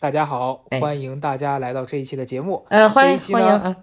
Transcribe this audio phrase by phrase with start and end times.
[0.00, 2.64] 大家好，哎欢迎大家来到这一期的节目。
[2.70, 3.76] 呃，欢迎欢迎啊，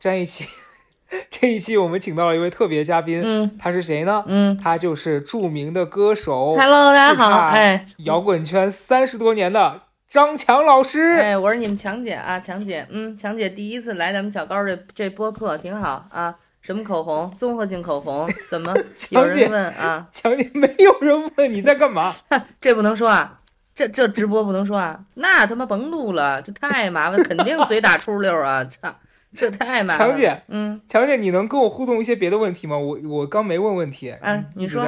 [0.00, 0.44] 这一期，
[1.30, 4.24] 这一期我们请到了一位特别嘉宾，嗯他是谁呢？
[4.26, 11.20] 嗯他就是著名的歌手，Hello，大家好，哎摇滚圈三十多年的张强老师。
[11.20, 16.34] 哎，我是你们强姐啊，强姐，嗯，强姐第一次来咱们小高这这播客，挺好啊。
[16.62, 17.32] 什么口红？
[17.38, 18.28] 综合性口红？
[18.50, 20.08] 怎么有强姐人问啊？
[20.12, 22.12] 强姐，没有人问你在干嘛？
[22.60, 23.39] 这不能说啊，
[23.80, 28.94] 这这直播不能说啊，那他妈甭录了，这太麻烦，肯定嘴打出溜啊，操，
[29.34, 30.08] 这太麻烦。
[30.08, 32.76] 强姐，嗯强姐，你能跟我互动一些别的问题吗？
[32.76, 34.14] 我我刚没问问题。
[34.20, 34.84] 嗯你说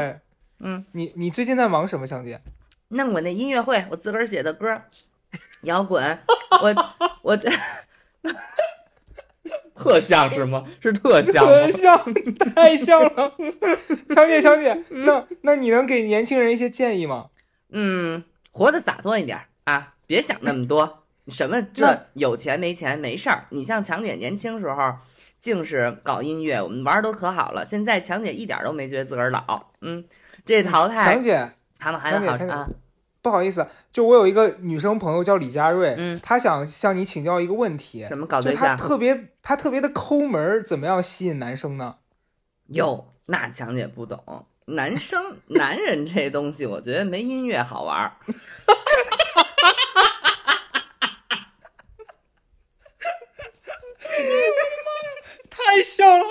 [0.61, 2.39] 嗯，你你最近在忙什么，强姐？
[2.89, 4.83] 弄我那音乐会，我自个儿写的歌，
[5.63, 6.19] 摇滚，
[6.63, 6.75] 我
[7.23, 7.39] 我
[9.75, 10.65] 特像是吗？
[10.81, 11.73] 是特像吗特？
[11.73, 12.15] 像，
[12.55, 13.33] 太像了。
[14.15, 17.29] 强姐，强姐，那那你能给年轻人一些建议吗？
[17.75, 18.23] 嗯，
[18.53, 21.03] 活得洒脱一点儿啊，别想那么多。
[21.29, 23.47] 什么这有钱没钱没事儿。
[23.51, 24.95] 你像强姐年轻时候，
[25.41, 27.65] 净是搞音乐，我们玩儿都可好了。
[27.65, 29.43] 现在强姐一点儿都没觉得自个儿老。
[29.81, 30.05] 嗯，
[30.45, 32.69] 这淘汰强姐，他们还好啊。
[33.23, 38.77] 不好意思，就我有一个女生朋友叫李佳瑞，嗯她想向你请教一个问题，什么搞对象？
[38.77, 41.99] 特别她特别的抠门儿，怎么样吸引男生呢？
[42.67, 44.47] 哟，那强姐不懂。
[44.67, 48.17] 男生 男人这东西，我觉得没音乐好玩儿。
[55.51, 56.27] 太像了，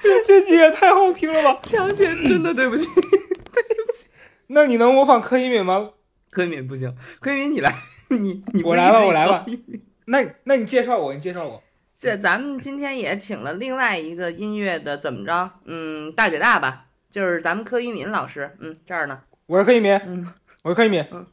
[0.24, 1.60] 这句也太好听了吧？
[1.62, 4.08] 强姐真的对不起，对不起
[4.48, 5.92] 那你能模仿柯以敏吗？
[6.30, 7.74] 柯以敏不行，柯以敏你来，
[8.08, 9.44] 你你不我来吧我来吧
[10.06, 11.62] 那那你介绍我，你介绍我。
[12.04, 15.50] 这咱们今天也请了另外一个音乐的，怎么着？
[15.64, 18.54] 嗯，大姐大吧，就是咱们柯一敏老师。
[18.60, 19.20] 嗯，这儿呢。
[19.46, 20.26] 我是柯一敏，嗯，
[20.62, 21.26] 我是柯一敏，嗯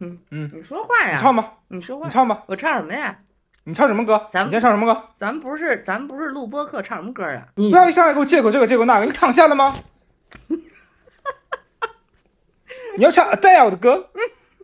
[0.00, 1.12] 嗯嗯你说话呀？
[1.12, 2.10] 你唱吧，你说话你。
[2.10, 3.16] 唱吧，我唱什么呀？
[3.62, 4.26] 你唱什么歌？
[4.28, 5.00] 咱们你先唱什么歌？
[5.16, 7.46] 咱们不是咱们不是录播课，唱什么歌啊？
[7.54, 9.76] 你不要一上来给我借口这个借口那个，你躺下了吗？
[12.96, 14.10] 你要唱 Adele 的歌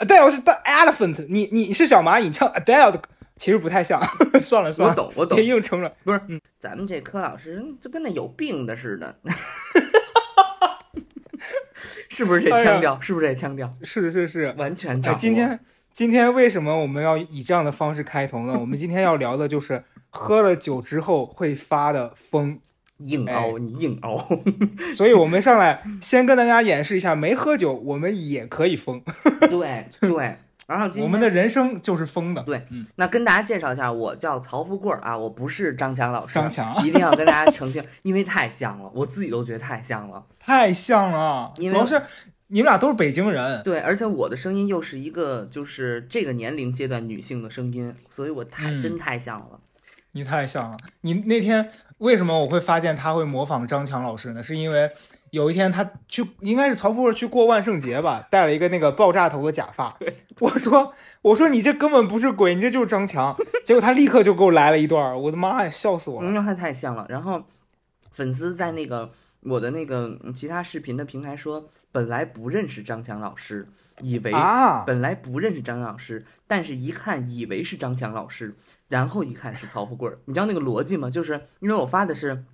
[0.01, 3.09] ，Adele 是 The Elephant，你你是小蚂蚁，你唱 Adele 的歌，
[3.43, 4.01] 其实不太像。
[4.41, 5.45] 算了算了，我懂我懂别。
[5.45, 5.93] 硬撑了。
[6.05, 6.21] 不是
[6.61, 9.17] 咱们这柯老师就跟那有病的似的，
[12.09, 13.01] 是不是这腔调？
[13.01, 13.75] 是不是这腔调？
[13.83, 15.19] 是是是，哎，完全掌握。
[15.19, 15.59] 今天
[15.93, 18.57] 今天为什么我们要以这样的方式开头呢？
[18.61, 22.61] 我们今天要聊的就是喝了酒之后会发的疯，
[22.99, 24.25] 硬凹，你硬凹。
[24.95, 29.03] 所以我们上来先跟大家演示一下，没喝酒我们也可以疯，
[29.51, 30.37] 对对。
[30.73, 32.43] 然后我们的人生就是疯的。
[32.43, 36.35] 对嗯，那跟大家介绍一下，我叫曹富贵儿啊，我不是张强老师。
[36.35, 40.25] 张强 一定要跟大家澄清， 因为太像了，我自己都觉得太像了。
[40.39, 42.01] 太像了，主要是
[42.49, 49.61] 你们俩都是北京人，对，而且我的声音又是一个就是这个年龄阶段女性的声音，所以我太、嗯真太像了。
[50.15, 50.77] 你太像了。
[51.01, 51.71] 你那天
[52.03, 54.43] 为什么我会发现他会模仿张强老师呢？
[54.43, 54.91] 是因为
[55.31, 59.95] 有一天他去，应该是曹富贵去过万圣节吧，戴了一个那个爆炸头的假发。
[60.41, 60.93] 我说
[61.23, 63.37] 我说你这根本不是鬼，你这就是张强。
[63.65, 66.29] 结果他立刻就给我来了一段，我的妈呀，笑死我了。
[66.29, 67.07] 嗯，还太像了。
[67.09, 67.41] 然后
[68.11, 69.09] 粉丝在那个
[69.43, 73.67] 我的那个嗯其他视频的平台说，本来不认识张强老师，
[74.01, 78.55] 以为啊，本来不认识张老师，但是一看以为是张强老师，
[78.89, 80.19] 然后一看是曹富贵儿。
[80.27, 81.11] 你知道那个逻辑吗？
[81.11, 82.45] 就是因为我发的是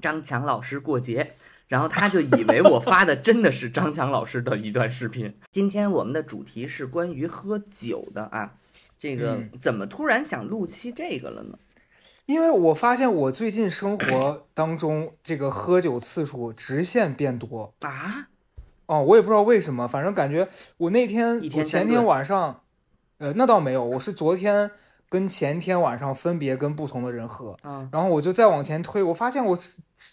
[0.00, 1.32] 张强老师过节，
[1.68, 5.34] 然后他就以为我发的真的是张强老师的一段视频。
[5.50, 8.54] 今天我们的主题是关于喝酒的啊，
[8.98, 11.58] 这个嗯怎么突然想录期这个了呢？
[12.26, 17.74] 因为我发现我最近生活当中这个喝酒次数直线变多。
[17.80, 18.28] 啊，
[18.86, 20.48] 哦，我也不知道为什么，反正感觉
[20.78, 22.62] 我那天一我前天晚上，
[23.18, 24.70] 呃，那倒没有，我是昨天
[25.08, 29.58] 跟前天晚上分别跟不同的人喝，嗯，然后我就再往前推，我发现我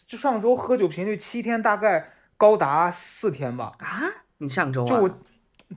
[0.08, 4.04] 就上周喝酒频率七天大概高达四天吧，啊，
[4.40, 5.20] 你上周啊，就我，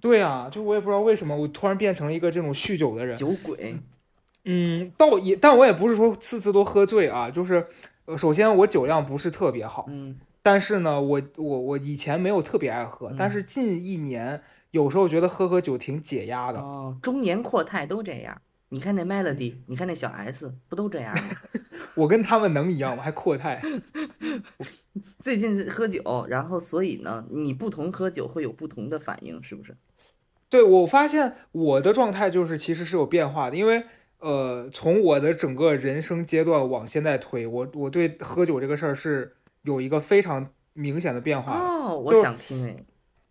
[0.01, 3.77] 对啊，就我也不知道为什么我突然变成了一个这种酗酒的人，酒鬼，
[4.45, 7.67] 嗯，倒也，但我也不是说次次都喝醉啊，就是，
[8.05, 16.61] 呃，首先我酒量不是特别好，嗯，但是呢，我我我以前没有特别爱喝，但嗯是近一年有时候觉得喝喝酒挺解压的。
[16.61, 18.41] 哦，中年阔太都这样。
[18.71, 21.23] 你看那 Melody，你看那小 S，不都这样吗？
[21.95, 23.03] 我跟他们能一样吗？
[23.05, 23.63] 还阔太？
[25.21, 29.77] 最近喝酒，然后所以呢，你不同喝酒会有不同的反应，是不是？
[30.49, 33.85] 对我发现我的状态就是其实是有变化的，因为
[34.25, 41.61] 呃，从我的整个人生阶段往现在推，我我对喝酒这个事儿是有一个非常明显的变化的。
[41.61, 42.85] 哦，我就想听哎，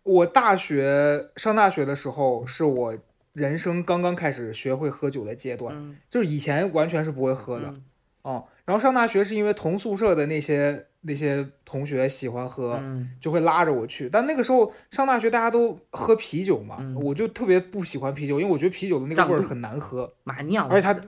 [0.04, 2.96] 我大学上大学的时候，是我
[3.32, 7.84] 人生刚刚开始学会喝酒的阶段，嗯就是以前完全是不会喝的嗯
[8.22, 8.44] 哦。
[8.64, 14.08] 然后上大学是因为同宿舍的那些那些同学喜欢喝，嗯就会拉着我去。
[14.08, 20.98] 但那个时候上大学大家都喝啤酒嘛，嗯我就特别不喜欢啤酒，因为我觉得啤酒的那个味儿很难喝，马尿，而且它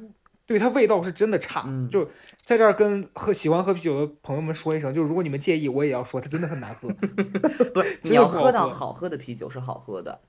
[0.44, 1.64] 对它味道是真的差。
[1.66, 2.08] 嗯就
[2.44, 6.88] 在这儿跟喝喜欢喝啤酒的朋友们说一声，就是如果你们介意，我也要说，它真的很难喝。
[7.74, 10.20] 不是 你要喝到好喝的啤酒是好喝的，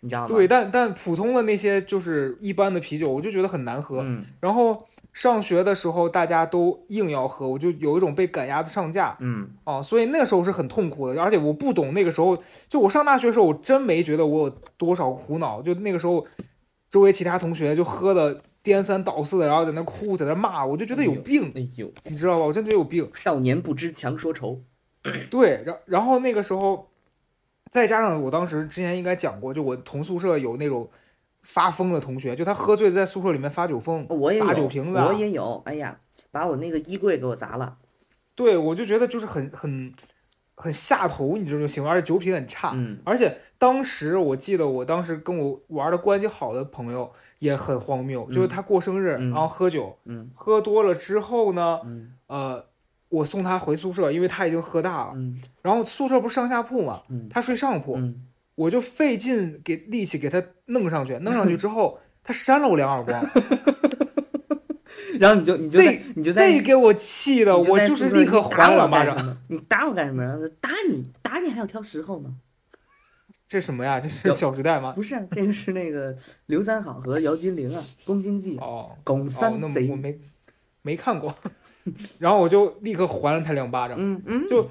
[0.00, 0.28] 你知道吗？
[0.28, 4.00] 对，但但普通的那些就是一般的啤酒，我就觉得很难喝。
[4.02, 4.86] 嗯然后
[5.16, 11.22] 上学的时候大家都硬要喝，我就有一种被赶鸭子上架嗯啊，所以那个时候是很痛苦的。
[11.22, 12.36] 而且我不懂那个时候，
[12.68, 15.62] 就我上大学的时候，我真没觉得我有多少苦恼。
[15.62, 16.26] 就那个时候，
[16.90, 22.44] 周围其他同学就喝的颠三倒四的，然后在那哭，在那骂，我就觉得有病，哎呦，你知道吧？
[22.44, 23.10] 我真觉得有病。
[23.14, 24.60] 少年不知强说愁，
[25.30, 26.90] 对，然然后那个时候，
[27.70, 30.90] 再加上我当时之前应该讲过，就我同宿舍有那种
[31.46, 35.06] 发疯的同学，就他喝醉在宿舍里面发酒疯，砸我也有，酒瓶子啊。
[35.06, 35.96] 我也有，哎呀，
[36.32, 37.76] 把我那个衣柜给我砸了，
[38.34, 39.92] 对我就觉得就是很很
[40.56, 42.72] 很下头，你知道就行了，而且酒品很差。
[42.74, 42.98] 嗯。
[43.04, 49.30] 而且当时我记得，我当时跟我玩的关系好的朋友也很荒谬，就是他过生日，嗯。
[49.30, 50.30] 然后喝酒，嗯。
[50.34, 52.12] 喝多了之后呢，嗯。
[52.26, 52.64] 呃，
[53.08, 55.12] 我送他回宿舍，因为他已经喝大了。
[55.14, 55.40] 嗯。
[55.62, 57.28] 然后宿舍不是上下铺嘛，嗯。
[57.28, 58.26] 他睡上铺，嗯，
[58.56, 63.24] 我就费劲给力气给他弄上去，弄上去 之后，他扇了我两耳光，
[65.20, 69.16] 然后你就你就那你就在这给我气的，我就是立刻还我两巴掌。
[69.48, 70.24] 你打我干什么？
[70.60, 72.36] 打你打你还要挑时候吗？
[73.48, 74.00] 这什么呀？
[74.00, 74.92] 这是《小时代》吗？
[74.92, 76.16] 不是啊，这个是那个
[76.46, 80.18] 刘三好和姚金玲啊，《宫心计》哦哦，龚三那贼我，没
[80.82, 81.32] 没看过，
[82.18, 83.96] 然后我就立刻还了他两巴掌。
[84.00, 84.68] 嗯嗯，就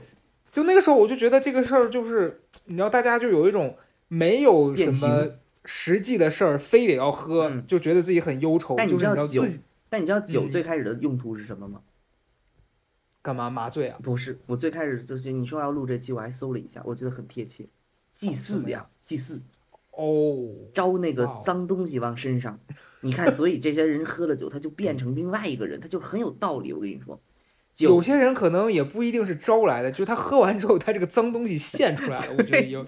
[0.55, 3.75] 就那个时候，我就觉得这个事儿就是，你知道，大家就有一种
[4.07, 5.31] 没有什么
[5.65, 9.43] 实际的事儿，非得要喝，嗯就觉得自己很忧愁，但你知道酒
[9.89, 11.81] 但你知道酒嗯最开始的用途是什么吗？
[13.21, 13.99] 干嘛麻醉啊？
[14.01, 17.67] 不是，我最开始就是你说要录这期，我还搜了一下，我觉得很贴切，
[18.13, 19.41] 祭祀呀，祭祀
[19.91, 22.57] 哦，招那个脏东西往身上。
[23.03, 26.71] 你看，所以这些人喝了酒，他就变成另外一个人，他就很有道理。
[26.71, 27.21] 我跟你说，酒
[27.77, 32.85] 有些人可能也不一定是招来的，就是他喝完之后，他这个脏东西现出来了， 我觉得有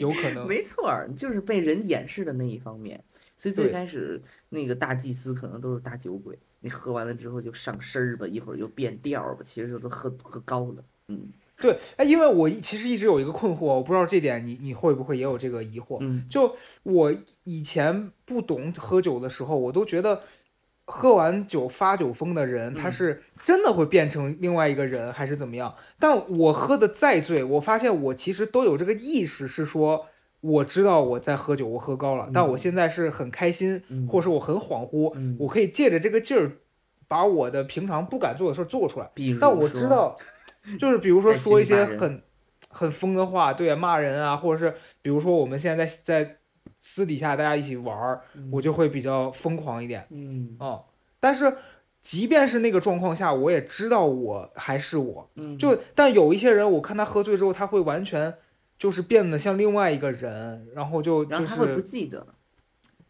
[0.00, 0.46] 有可能。
[0.46, 3.02] 没错儿，就是被人掩饰的那一方面。
[3.36, 10.84] 所以最开始那个大祭司可能都是大酒鬼，你喝完了之后就上身儿吧，一会儿就变调儿吧，其实就都喝喝高了。
[11.08, 11.28] 嗯
[11.60, 15.98] 对，哎，因为我一其实一直有一个困惑，我不知道这点你你会不会也有这个疑惑？
[16.00, 16.54] 嗯就
[16.84, 17.12] 我
[17.44, 20.20] 以前不懂喝酒的时候，我都觉得
[20.86, 22.92] 喝完酒发酒疯的人，他嗯。
[22.92, 25.74] 是真的会变成另外一个人，还是怎么样？
[25.98, 30.06] 但我喝的再醉，我发现我其实都有这个意识，是说
[30.40, 36.58] 我知道我在喝酒，我喝高了，但我嗯现在是很开心，嗯，或者说我很恍惚，嗯，我可以借着这个劲儿，
[37.08, 39.10] 把我的平常不敢做的事儿做出来。
[39.40, 40.16] 但我知道，
[40.78, 42.22] 就是比如说说一些很
[42.68, 46.36] 很疯的话，对啊，骂人啊，或者是比如说我们现在在在
[46.80, 50.84] 私底下大家一起玩儿，我就会比较疯狂一点嗯哦。
[51.20, 51.56] 但是
[52.00, 55.30] 即便是那个状况下，我也知道我还是我。
[55.36, 58.34] 嗯，就但有一些人，我看他喝醉之后，他会完全
[58.76, 62.26] 就是变得像另外一个人，然后就就是他会不是记得，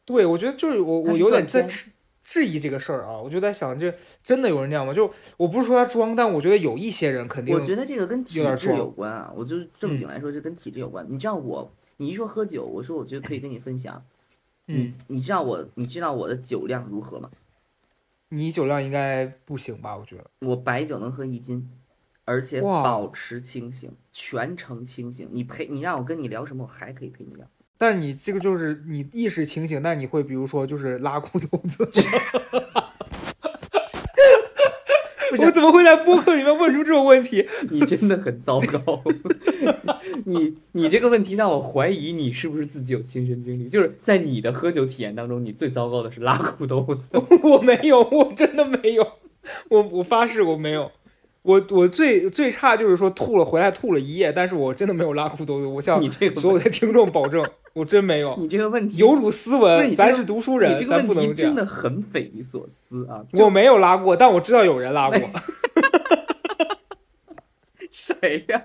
[0.04, 1.92] 对我觉得就是我我有点在质
[2.23, 3.92] 质疑这个事儿啊，我就在想，这
[4.23, 4.92] 真的有人这样吗？
[4.92, 9.32] 就我不是说他装，但我觉得有一些人肯定我觉得这个跟体质有关啊。
[9.35, 11.04] 我就是正经来说，是跟体质有关。
[11.09, 14.04] 你知道我，你一说喝酒，我说我觉得可以跟你分享。
[14.66, 17.30] 你嗯，你知道我，你知道我的酒量如何吗？
[18.28, 19.96] 你酒量应该不行吧？
[19.96, 20.30] 我觉得。
[20.40, 21.68] 我白酒能喝一斤，
[22.25, 25.28] 而且保持清醒，全程清醒。
[25.32, 27.46] 你陪你让我跟你聊什么，我还可以陪你聊。
[27.76, 31.90] 但你这个就是你意识清醒，但你会比如说就是拉裤兜子。
[35.39, 37.47] 我怎么会在播客里面问出这种问题？
[37.71, 39.03] 你真的很糟糕，
[40.27, 43.69] 你你这个问题让我怀疑你是不是自己有亲身经历。
[43.69, 47.09] 就是在你的喝酒体验当中，你最糟糕的是拉裤兜子。
[47.45, 49.07] 我没有，我真的没有，
[49.71, 50.91] 我我发誓我没有。
[51.42, 55.66] 我我最最差就是说吐了回来吐了一夜，但是我真的没有拉裤兜子。
[55.66, 56.00] 我向
[56.37, 58.37] 所有的听众保证，我真没有。
[58.40, 61.54] 你这个问题有辱斯文，咱是读书人，咱不能这样。
[61.54, 63.25] 真的很匪夷所思啊！
[63.32, 65.18] 我没有拉过，但我知道有人拉过。
[67.90, 68.62] 谁呀、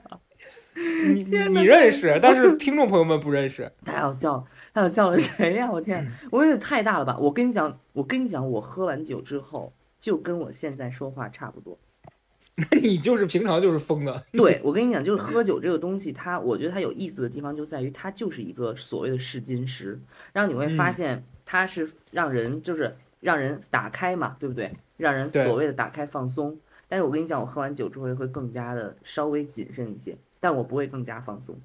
[0.76, 3.72] 你你认识，但是听众朋友们不认识。
[3.84, 4.44] 太好笑了，
[4.74, 5.20] 太好笑了！
[5.20, 7.18] 谁呀、我天，我也太大了吧！
[7.20, 11.80] 我跟你讲，我跟你讲，我喝完酒之后就跟我现在说话差不多。
[12.58, 14.24] 那你就是平常就是疯的。
[14.32, 20.00] 对我跟你讲，就是喝酒这个东西，它我觉得它有意思的地方就在于它就是一个所谓的试金石，
[20.34, 24.72] 然后你会发嗯现它是让人就是让人打开嘛，对不对？
[24.98, 26.58] 让人所谓的打开放松。
[26.88, 31.56] 但是我跟你讲，我喝完酒之后会更加的稍微谨慎一些，但我不会更加放松。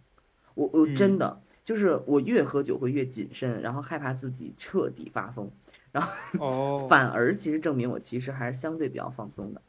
[0.55, 5.51] 我我嗯真的、就是我越喝酒会越谨慎，然后害怕自己彻底发疯，
[6.39, 9.63] 哦，反而其实证明我其实还是相对比较放松的。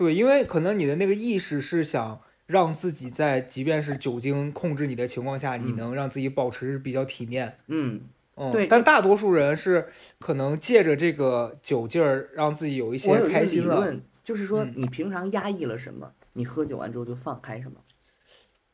[0.00, 7.54] 对，因为可能你的那个意识是想让自己在即便是酒精控制你的情况下，你嗯能让自己保持比较体面。
[7.66, 8.00] 嗯，
[8.36, 9.88] 嗯，对但大多数人是
[10.18, 13.76] 可能借着这个酒劲儿，让自己有一些开心了。
[13.76, 17.76] 论，就是说嗯你平常压抑了什么，你喝酒完之后就放开什么。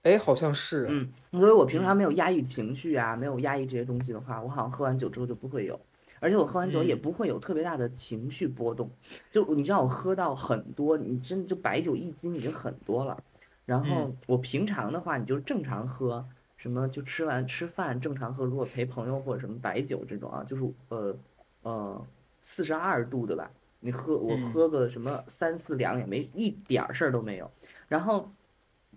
[0.05, 0.87] 哎，好像是。
[0.89, 5.81] 嗯，所以我平常没有压抑情绪啊，没有压抑这些东西的话，我好像喝完酒之后就不会有，
[6.21, 8.91] 而且我喝完酒也嗯不会有特别大的情绪波动。
[9.31, 13.23] 就你知道我喝到很多，你真的就白酒一斤已经很多了。
[13.65, 16.25] 然后嗯我平常的话，你就正常喝，
[16.57, 21.17] 什么就吃完吃饭正常喝，如果陪朋友或者什么白酒这种啊，就是呃
[21.63, 22.07] 呃
[22.41, 23.51] 四十二度的吧？
[23.81, 27.51] 你喝我嗯喝个什么三四两也没一点儿事儿都没有。
[27.89, 28.29] 然后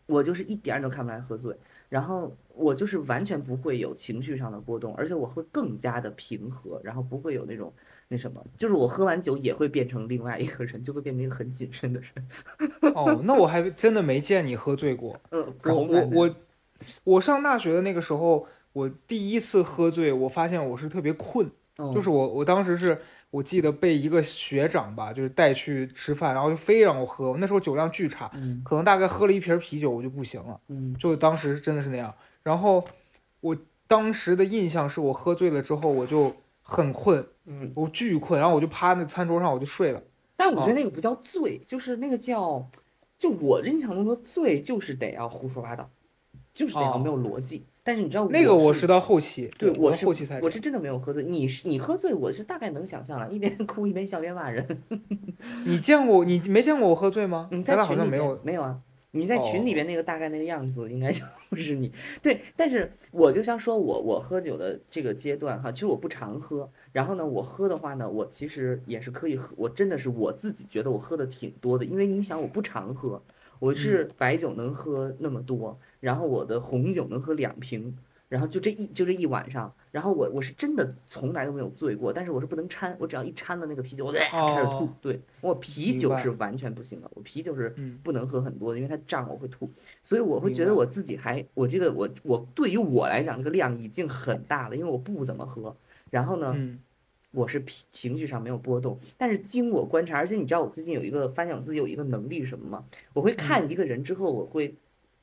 [0.05, 1.55] 我就是一点儿都看不出来喝醉，
[1.89, 7.73] 然后我就是完全不会有情绪上的波动，而且我会更加的平和，然后不会有那种
[8.07, 12.93] 那什么，就是我喝完酒也会变成另外一个人，就会变成一个很谨慎的人。
[12.93, 15.19] 哦，那我还 真的没见你喝醉过。
[15.31, 16.35] 嗯，我我我
[17.03, 21.49] 我上大学的那个时候，我第一次喝醉，我发现我是特别困。
[21.77, 22.99] 哦就是我我当时是
[23.31, 27.37] 我记得被一个学长吧，就是带去吃饭，然后就非让我喝。
[27.39, 30.59] 那时候酒量巨差，嗯可能大概喝了一瓶啤酒我就不行了。
[30.67, 32.13] 嗯就当时真的是那样。
[32.49, 32.83] 然后
[33.41, 40.01] 我当时的印象是我喝醉了之后我就很困，嗯，我巨困，然后我就趴那餐桌上我就睡了。
[40.35, 42.67] 但我觉哦得那个不叫醉，就是那个叫，
[43.19, 45.87] 就我印象中的醉就是得要胡说八道，
[46.55, 47.67] 就是得要没有逻辑。
[47.83, 54.83] 但是你知道那个我是是到后期，对，我后期才我是真的没有喝醉，你是你喝醉，我是大概能想象了，一边哭一边笑一边骂人。
[55.65, 57.47] 你见过你没见过我喝醉吗？
[57.51, 58.39] 你咱俩好在群里像没有。
[58.43, 58.79] 没有啊？
[59.11, 61.11] 你在群里哦边那个大概那个样子，应该
[61.51, 61.91] 就是你。
[62.21, 66.69] 对，但是我就像说我我喝酒的这个阶段哈，其实我不常喝。
[66.91, 73.21] 然后呢，我喝的话呢，我其实也是可以喝，我真的是我自己觉得我喝的挺多的，因为你想我不常喝，
[73.59, 77.97] 我是白酒能喝那么多，然后我的红酒能喝两瓶。
[78.29, 84.85] 然后就这一就这一晚上，然后我我是真的从来都没有醉过，但是我是不能掺，我只要一掺了那个啤酒，我就开始吐。
[84.85, 89.69] 哦对我啤酒是完全不行的，我啤酒是嗯不能喝很多的，因为它胀我会吐，
[90.03, 95.75] 所以我会觉得我自己还我这个我我对于我来讲这个量已经很大了，因为我不怎么喝，
[96.09, 96.79] 然后呢，嗯
[97.31, 102.83] 我是脾情绪上没有波动，但是经我观察，而且你知道我最近有一个发现我自己有一个能力是什么吗？
[103.13, 104.75] 我会看一个人之后，我会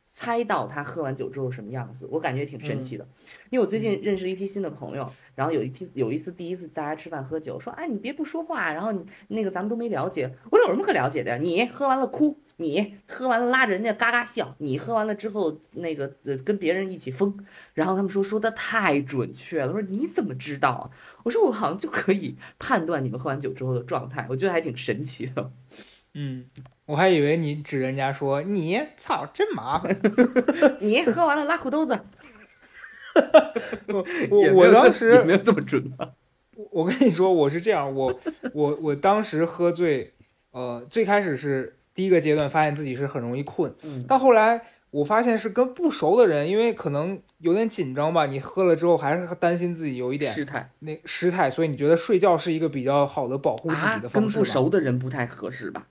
[0.09, 3.07] 猜到他喝完酒之后什么样子，我感觉挺神奇的。
[3.51, 11.37] 因为我最近认识一批新的朋友，然后有一批有一次第一次大家吃饭喝酒，说哎你别不说话，然后你那个咱们都没了解，我说有什么可了解的呀？
[11.37, 17.37] 你喝完了哭，你喝完了拉着人家嘎嘎笑，你喝完了之后那个呃跟别人一起疯，
[17.75, 20.91] 然后他们说说的太准确了，我说你怎么知道啊？
[21.25, 25.53] 我说我好像就可以判断你们喝完酒之后的状态，我觉得还挺神奇的。
[26.19, 26.47] 嗯，
[26.87, 29.95] 我还以为你指人家说你操真麻烦。
[30.81, 31.99] 你喝完了拉裤兜子，
[34.31, 36.13] 我我当时没有这么准吧？
[36.71, 38.19] 我跟你说我是这样，我
[38.55, 40.15] 我我当时喝醉，
[40.53, 54.51] 呃，最开始是第一个阶段发现自己是很容易困，嗯但后来我发现是跟不熟的人，因为可能有点紧张吧，你喝了之后还是担心自己有一点失态那失态，所以你觉得睡觉是一个比较好的保护自己啊的，方式跟不？
[54.51, 55.87] 熟的人不太合适吧？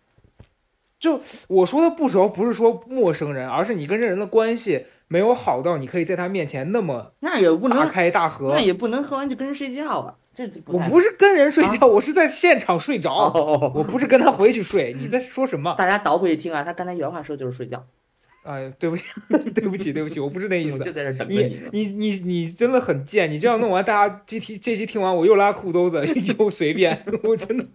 [1.48, 8.60] 我说的不熟不是说陌生人，而是你跟这人的关系没有好到你可以在他面前那么那也不大能，开大合那。
[8.60, 14.96] 也不能喝完就跟人睡觉啊，这我不是跟人睡觉，我是在现场睡着，哦，我不是跟他回去睡。
[14.98, 15.76] 你在说什么？
[15.78, 17.86] 大家倒回去听啊，他刚才原话说就是睡觉，
[18.44, 19.04] 哎，对不起，
[19.54, 20.92] 对不起，对不起，我不是那意思就。
[20.92, 21.60] 在这你。
[21.72, 23.30] 你你你真的很贱！
[23.30, 26.04] 你这样弄完，大家这期这期听完，我又拉裤兜子，
[26.40, 27.66] 又随便，我真的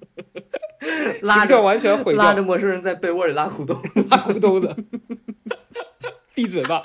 [1.23, 2.23] 拉形象着完全毁掉。
[2.23, 4.75] 拉着，陌生人在被窝里拉裤兜，拉裤兜子，
[6.35, 6.83] 闭嘴吧！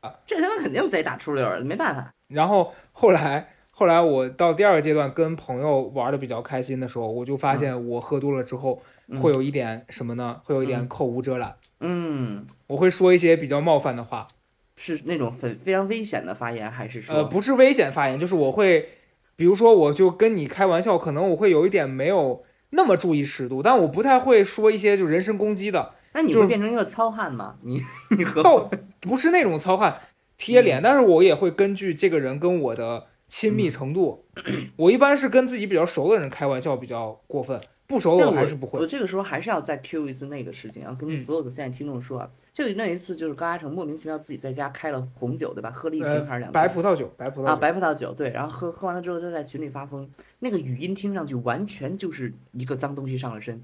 [0.00, 2.12] 啊这他妈肯定贼打出溜儿，没办法。
[2.28, 9.16] 然后后来后来我到第二个阶段跟朋友玩的比较开心的时候，我就发现我喝多了之后嗯。
[9.20, 10.40] 会有一点什么呢？
[10.44, 10.88] 会有一点嗯。
[10.88, 14.26] 口无遮拦，嗯，我会说一些比较冒犯的话。
[14.74, 17.14] 是那种非非常危险的发言，还是说？
[17.14, 18.88] 呃，不是危险发言，就是我会，
[19.36, 27.54] 比如说我就跟你开玩笑，可能我会有一点没有那么注意尺度，但我不太会说一些就人身攻击的，那你就是会变成一个糙汉吗？
[27.64, 27.82] 你
[28.16, 30.00] 你和倒不是那种糙汉
[30.36, 34.26] 贴脸，但是我也会根据这个人跟我的亲密程度，
[34.76, 38.80] 我一般是跟自己比较熟的人开玩笑比较过分，不熟的但我还是不会。
[38.80, 45.70] 我这个时候还是要再 Q 一次那个事情要，跟嗯所有的现在听众说啊，就那一次就是高嘉诚莫名其妙自己在家开了红酒，对吧？
[45.70, 46.52] 喝了一瓶呃还是两瓶？
[46.52, 50.08] 白葡萄酒，白葡萄啊，白葡萄酒，对，然后喝喝完了之后，他在群里发疯，
[50.38, 53.62] 那个语音听上去完全就是一个脏东西上了身，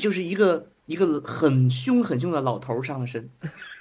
[0.00, 3.28] 就是一个一个很凶很凶的老头儿上了身，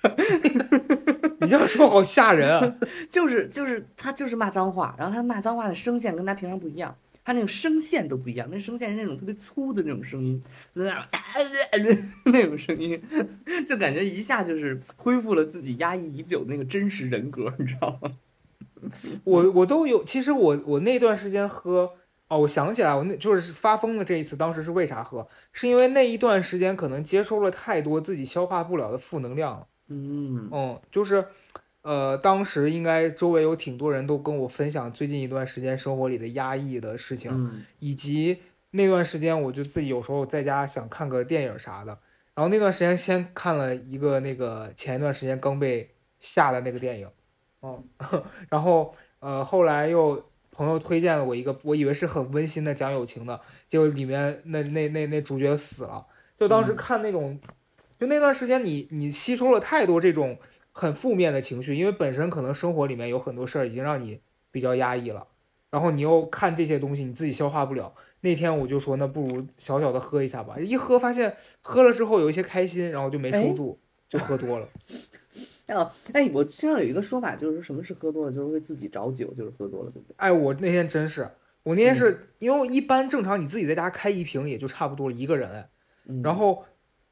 [1.39, 2.75] 你这样说好吓人啊！
[3.09, 10.41] 就是就是他就是骂脏话，然后他骂脏话的声线跟他平常不一样，他那个声线都不一样，那声线是那种特别粗的那种声音，
[10.71, 11.07] 就在那儿
[12.25, 13.01] 那种声音，
[13.67, 18.11] 就感觉一下就是恢复了自己压抑已久的那个真实人格，你知道吗？
[19.23, 21.91] 我我都有，其实我我那段时间喝
[22.27, 25.27] 哦，我想起来，我那就是发疯的这一次，当时是为啥喝？
[25.51, 29.67] 是因为那一段时间可能接收了太多自己消化不了的负能量了。
[29.89, 31.25] 嗯嗯，就是，
[31.85, 37.63] 呃，当时应该周围有挺多人都跟我分享最近一段时间生活里的压抑的事情，嗯。
[37.77, 38.39] 以及
[38.71, 41.99] 那段时间我就自己有时候在家想看个电影啥的，
[42.33, 47.07] 然后那段时间先看了一个那个前一段时间刚被下的那个电影，
[47.61, 47.83] 嗯，
[48.49, 56.07] 然后呃后来又朋友推荐了我一个，我以为是很温馨的讲友情的，结果里面那那那那主角死了，
[56.39, 56.75] 就当时嗯。
[56.75, 57.39] 看那种，
[57.99, 60.39] 就那段时间你你吸收了太多这种
[60.77, 64.19] 很负面的情绪，因为本身可能生活里面有很多事儿已经让你
[64.51, 65.25] 比较压抑了，
[65.69, 67.93] 然后你又看这些东西，你自己消化不了。
[68.19, 70.59] 那天我就说，那不如小小的喝一下吧。
[70.59, 73.79] 一喝发现喝了之后有一些开心，然后就没收哎住，
[74.09, 74.67] 就喝多了。
[75.69, 80.15] 哦，哎，我听到有一个说法，就是说什么是喝多了，就是会自己找酒，就是喝多了，对不对？
[80.17, 81.29] 哎，我那天真是，
[81.63, 85.69] 我那天是、因为一般正常你自己在家开一瓶也就差不多了，一个人
[86.21, 86.65] 然后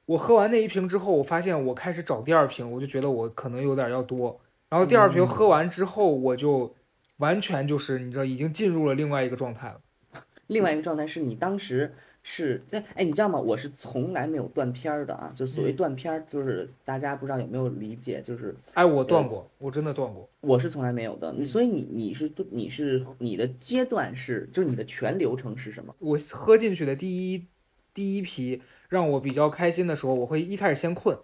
[0.05, 4.39] 我喝完那一瓶之后，我发现我开始找第二瓶，我就觉得我可能有点要多。
[4.69, 6.73] 然后第二瓶嗯喝完之后，我就
[7.17, 9.79] 完全就是你知道，已经进入了另外一个状态了。
[10.47, 13.39] 另外一个状态是你当时是，哎哎，你知道吗？
[13.39, 20.29] 我是从来没有断片儿的啊，就所谓嗯断片儿，就是大家不知道有没有理解，就是哎，我断过，我真的断过。
[20.41, 21.33] 我是从来没有的。
[21.45, 25.93] 所以你你是你是你的阶段是，就是你的全流程是什么？
[25.99, 27.47] 我喝进去的第一
[27.93, 28.61] 第一批
[28.93, 31.17] 让我比较开心的时候，我会一开始先困，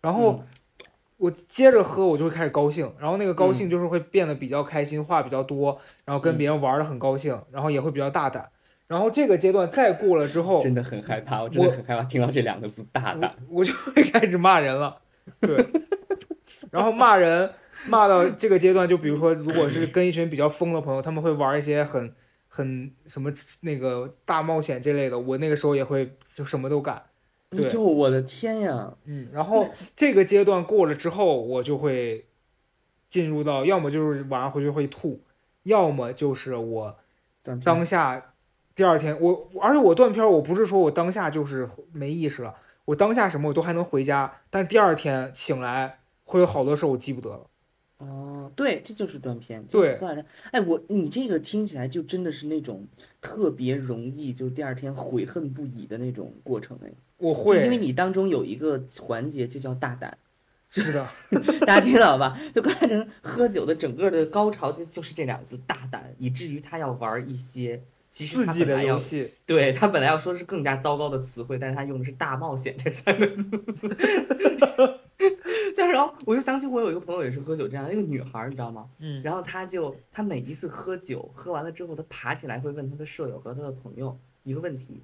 [0.00, 0.42] 然后
[1.18, 8.50] 我接着喝，我就会开始高兴，然后那个高兴就是会变得比较开心，话比较多，然后跟别人玩的很高兴，然后也会比较大胆。
[8.86, 14.96] 然后这个阶段再过了之后，真的很害怕，我真的很害怕听到这两个字“大胆我就会开始骂人了，
[15.40, 15.64] 对，
[16.72, 17.52] 然后骂人
[17.86, 22.12] 骂到这个阶段，就比如说，如果是跟一群比较疯的朋友，他们会玩一些很
[22.48, 23.30] 很什么
[23.60, 27.00] 那个大冒险这类的，我那个时候也会就什么都干，”。
[27.50, 28.94] 对哎呦，我的天呀！
[29.04, 32.28] 嗯，然后这个阶段过了之后，我就会
[33.08, 35.24] 进入到要么就是晚上回去会吐，
[35.64, 36.96] 要么就是我
[37.64, 38.34] 当下
[38.74, 47.49] 第二天我，而且我断片，我不是说我当下就是没意识了，我当下什么我都还能回家，但第二天醒来会有好多事儿我记不得了。
[48.00, 49.62] 哦，对，这就是断片。
[49.64, 49.98] 对。
[50.50, 52.86] 哎，我你这个听起来就真的是那种
[53.20, 56.90] 特别容易，就是第二天悔恨不已的那种过程哎。
[57.18, 60.16] 我会因为，你当中有一个环节就叫大胆，
[60.70, 61.06] 是的，
[61.66, 62.40] 大家听到了吧？
[62.54, 73.44] 就高嘉诚喝酒的整个的高潮就就是这两个字大胆，以至于他要玩一些其实刺激的游戏，对他本来要说是更加糟糕的词汇，但是他用的是大冒险这三个字。
[75.80, 78.86] 但是哦，我就想起我有一个朋友也是喝酒这样，一个女孩儿你知道吗？
[78.98, 85.02] 嗯，然后她就她每一次喝酒，喝完了之后，她爬起来会问她的舍友和她的朋友一个问题，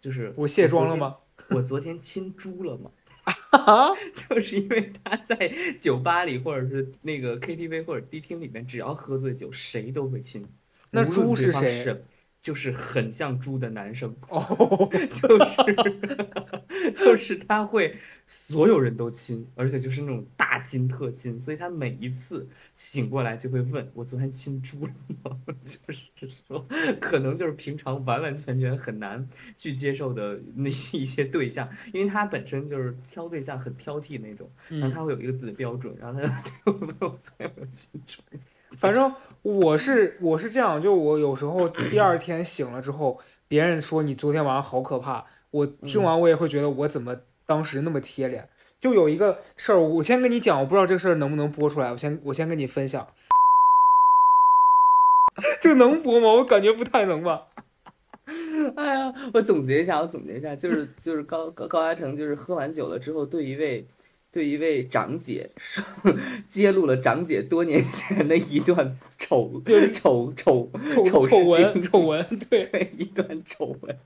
[0.00, 0.96] 就是我卸妆了？
[0.96, 1.16] 吗？
[1.54, 2.90] 我昨天亲猪了吗？
[3.66, 3.90] 啊，
[4.28, 10.46] 就是因为他在酒吧里或者是那个 KTV 或者迪厅里面，只要喝醉酒，谁都会亲。
[10.90, 11.84] 那猪是谁
[12.46, 14.40] 就是很像猪的男生，哦，
[15.10, 17.96] 就是 就是他会
[18.28, 24.92] 所有人都亲，而且就是那种大亲特亲，所以他每一次醒过来就会问我昨天亲猪了
[25.24, 25.36] 吗？
[26.14, 26.64] 就是说，
[27.00, 38.22] 可能就是平常完完全全很难去接受的那一些对象，因为他本身就是挑对象很挑剔那种，然后嗯，他会有一个自己的标准，然后他就会问我昨天有没有亲猪。
[38.78, 48.48] 反正我是我是这样，就我有时候第二天醒了之后，别人说你昨天晚上好可怕，我听完我也会觉得我怎么当时那么贴脸。
[48.78, 53.06] 就有一个事儿，我先跟你讲，我不知道这个事儿能不能播出来，我先我先跟你分享。
[55.60, 56.32] 这能播吗？
[56.32, 57.46] 我感觉不太能吧。
[58.76, 63.86] 哎呀，我总结一下，我总结一下，就是就是高高高嘉诚就是喝完酒了之后，对一位
[64.32, 65.84] 对一位长姐说，
[66.48, 73.98] 揭露了长姐多年前的一段丑对丑丑丑丑丑闻丑闻，对 对一段丑闻。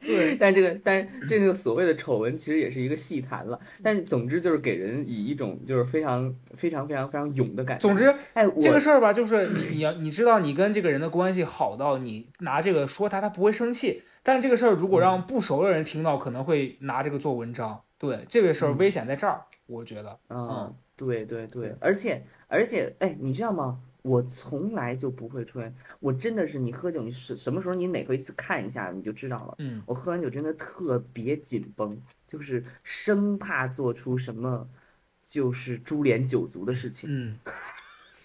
[0.00, 3.58] 对， 但这个，但是这个所谓的丑闻，其实也是一个戏谈了。
[3.82, 7.80] 但总之就是给人以一种就是非常非常非常非常勇的感觉。
[7.80, 14.02] 总之哎，这个事儿吧，就是你你要你知道你跟这个人的关系好到你拿这个说他，他不会生气。
[14.22, 17.80] 但这个事儿如果让不熟的人听到，可能会拿这个做文章。
[17.98, 20.18] 对，这个事儿嗯危险在这儿，我觉得。
[20.28, 23.80] 嗯，对对对对，而且而且，哎，你知道吗？
[24.02, 29.54] 我从来就不会出现，我真的是你喝酒，你是什么时候你哪回一次看一下你就知道了。
[29.58, 34.66] 嗯，我喝完酒真的特别紧绷，就是生怕做出什么
[35.22, 37.10] 就是株连九族的事情。
[37.12, 37.38] 嗯，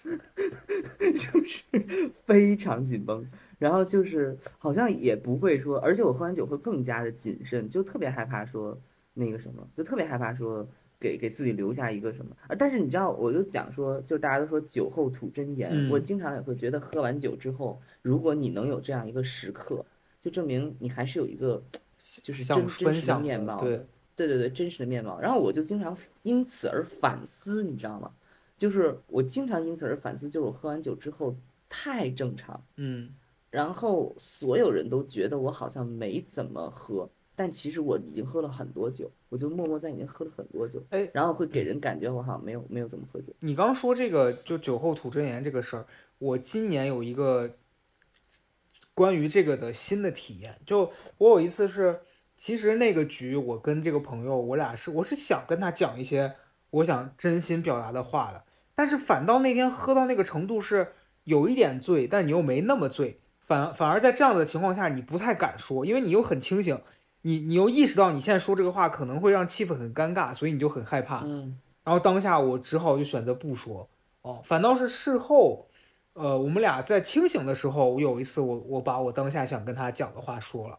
[1.12, 3.26] 就是非常紧绷，
[3.58, 8.78] 然后就是好像也不会说，而且我喝完酒会更加的谨慎，就特别害怕说
[9.12, 10.66] 那个什么，就特别害怕说
[11.04, 12.56] 给给自己留下一个什么啊。
[12.58, 19.84] 但是你知道，我就讲说，就大家都说酒后吐真言，嗯我经常也会觉得喝完酒之后，如果你能有这样一个时刻，
[20.22, 21.62] 就证明你还是有一个
[21.98, 23.86] 就是真真实的面貌的对，
[24.16, 25.20] 对对对，真实的面貌。
[25.20, 28.10] 然后我就经常因此而反思，你知道吗？
[28.56, 31.36] 就是我经常因此而反思，就是我喝完酒之后
[31.68, 33.10] 太正常，嗯，
[33.50, 43.32] 然后所有人都觉得我好像没怎么喝，但其实我已经喝了很多酒，我就默默在里面喝了很多酒，哎然后会给人感觉我好像没有没有怎么喝酒。
[43.40, 45.86] 你刚说这个就酒后吐真言这个事儿，
[46.18, 47.50] 我今年有一个
[48.94, 50.60] 关于这个的新的体验。
[50.64, 52.00] 就我有一次是，
[52.36, 56.34] 其实那个局我跟这个朋友，我俩是我是想跟他讲一些
[56.70, 58.44] 我想真心表达的话的，
[58.74, 60.92] 但是反倒那天喝到那个程度是
[61.24, 66.80] 有一点醉，但你又没那么醉，反反而在这样的情况下你不太敢说，因为你又很清醒，
[67.26, 71.22] 你你又意识到你现在说这个话可能会让气氛很尴尬，所以你就很害怕。
[71.24, 73.86] 嗯然后当下我只好就选择不说，
[74.22, 75.66] 哦，反倒是事后，
[76.14, 80.78] 呃，我们俩在清醒的时候，我有一次我我把我当下想跟他讲的话说了，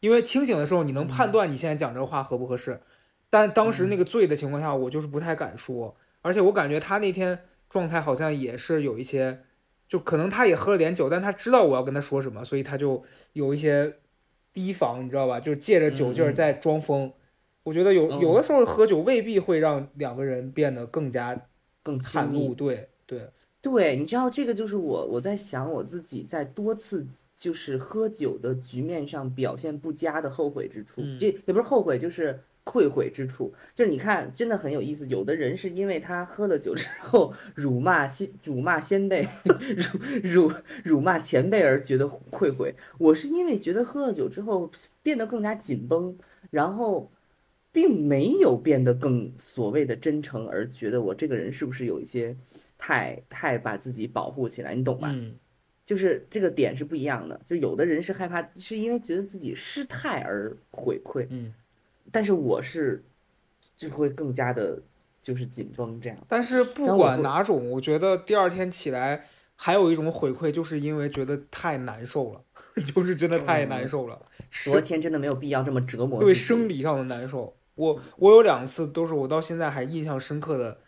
[0.00, 2.80] 因为清醒的时候你能判断你现在讲这个话合不合适，
[3.28, 9.42] 但当时那个醉的情况下，我就是不太敢说，而且我感觉他那天状态好像也是有一些，
[9.86, 13.04] 就可能他也喝了点酒，但他知道我要跟他说什么，所以他就
[13.34, 13.98] 有一些
[14.56, 15.38] 提防，你知道吧？
[15.38, 17.12] 就是借着酒劲儿在装疯。
[17.62, 21.38] 我觉得有嗯有的时候喝酒未必会让两个人变得更加
[21.82, 22.54] 更亲密袒露，。
[22.54, 33.54] 对对，对，你知道这个就是我我在想我自己在多次就是喝酒的局面上表现不佳的后悔之处，嗯这也不是后悔，就是愧悔之处。
[33.74, 35.06] 就是你看，真的很有意思。
[35.06, 39.26] 有的人是因为他喝了酒之后辱骂先辱骂先辈，
[40.22, 40.52] 辱辱
[40.84, 42.74] 辱骂前辈而觉得愧悔。
[42.98, 44.70] 我是因为觉得喝了酒之后
[45.02, 46.18] 变得更加紧绷，
[46.50, 47.10] 然后。
[47.72, 52.34] 并没有变得更所谓的真诚，而觉得我这个人是不是有一些
[52.78, 55.10] 太太把自己保护起来，你懂吧？
[55.12, 55.34] 嗯
[55.84, 57.38] 就是这个点是不一样的。
[57.46, 61.52] 就有的人是害怕，是因为觉得自己失态而悔愧，嗯。
[62.16, 63.04] 但是我是
[63.76, 64.80] 就会更加的，
[65.20, 66.16] 就是紧绷这样。
[66.26, 72.40] 但是不管哪种，我觉得第二天起来还有一种回馈，就是因为觉得太难受了，
[72.94, 74.18] 就是真的太难受了，
[74.50, 77.54] 昨天真的没有必要这么折磨对生理上的难受。
[77.74, 80.78] 我我有两次都是我到现在还印象深刻的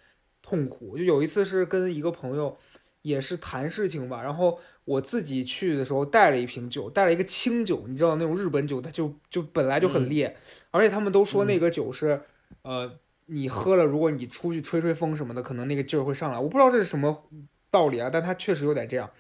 [0.41, 2.57] 痛苦，就有一次是跟一个朋友
[3.03, 10.37] 也是谈事情吧，然后我自己去的时候带了一瓶酒，带了一个清酒，你知道那种日本酒，它就就本来就很嗯烈，
[10.71, 12.23] 而且他们都说那嗯个酒是、
[12.63, 12.91] 呃
[13.31, 16.39] 你喝了，如果你出去吹吹风什么的，可能那个劲儿会上来。
[16.39, 17.29] 我不知道这是什么
[17.71, 19.11] 道理啊，但它确实有点这样。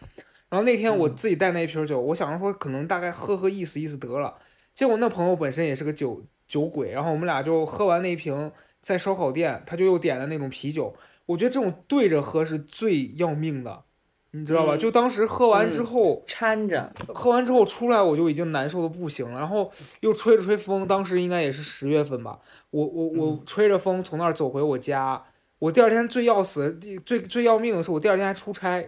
[0.48, 4.38] 然后那天我嗯自己带那一瓶酒，我想着说可能大概喝喝意思意思得了。
[4.72, 8.50] 结果那朋友本身也是个酒酒鬼，然后我们俩就喝完那一瓶，
[8.80, 10.96] 在烧烤店他就又点了那种啤酒。
[11.26, 13.84] 我觉得这种对着喝是最要命的，
[14.32, 14.76] 你知道吧？
[14.76, 22.38] 嗯就当时喝完之嗯后，掺着，喝完之后出来我就已经难受的不行了，然后又吹着吹风，当时应该也是十月份吧，
[22.70, 25.22] 我我我嗯吹着风从那儿走回我家，
[25.58, 28.86] 我第二天最要死最最要命的是我第二天还出差，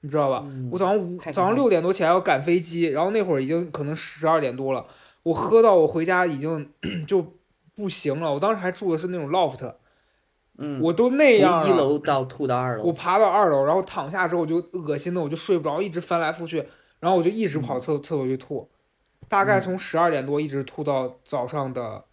[0.00, 0.42] 你知道吧？
[0.46, 4.86] 嗯我早上五早上六点多起来要赶飞机，然后那会儿已经可能十二点多了，
[5.24, 6.70] 我喝到我回家已经
[7.06, 7.34] 就
[7.76, 9.70] 不行了，我当时还住的是那种 loft，
[10.58, 11.78] 嗯，我都那样从一。
[11.78, 16.64] 楼到吐到二楼，我爬到二楼，然后躺下之后我就恶心的我就睡不着，一直翻来覆去，
[17.00, 18.68] 然后我就一直跑厕厕所去吐，
[19.28, 19.60] 大概嗯。
[19.60, 22.04] 从十二点多一直吐到早上的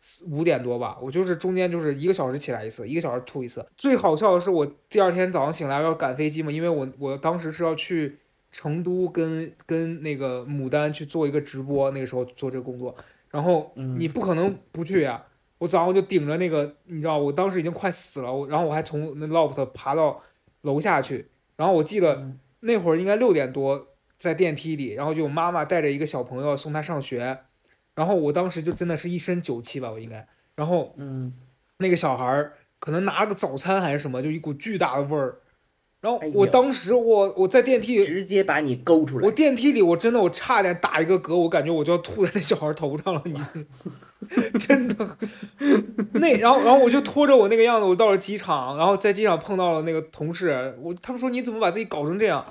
[0.00, 3.64] 四五点多吧，我就是中间就是一个小时起来一次，一个小时吐一次。
[3.76, 8.18] 最好笑的是我第二天早上醒来要赶飞机嘛，因为我我当时是要去
[8.50, 12.94] 成都跟跟那个牡丹去做一个直播，那个时候做这个工作，
[13.30, 13.96] 然后嗯。
[13.98, 15.22] 你不可能不去呀、
[15.58, 20.20] 我早上就顶着那个，你知道，我当时已经快死了，我然后我还从那 loft 爬到
[20.62, 27.38] 楼下去，然后我记得嗯那会儿应该六点多在电梯里，然后就有妈妈带着一个小朋友送他上学，
[27.94, 31.32] 然后我当时就真的是一身酒气吧，我应该，然后嗯，
[31.78, 35.38] 那个小孩儿可能拿了个早餐还是什么，就一股巨大的味儿。
[36.02, 39.32] 然后我当时我我在电梯里，直接把你勾出来我。
[39.32, 43.34] 电梯里我真的我差点打一个嗝，我感觉我就要吐在那小孩头上了，你
[44.58, 45.16] 真的
[46.14, 52.44] 那然后然后我就拖着我那个样子，我到了机场，然后在机场碰到了那个同事，我他们说你怎么把自己搞成这样？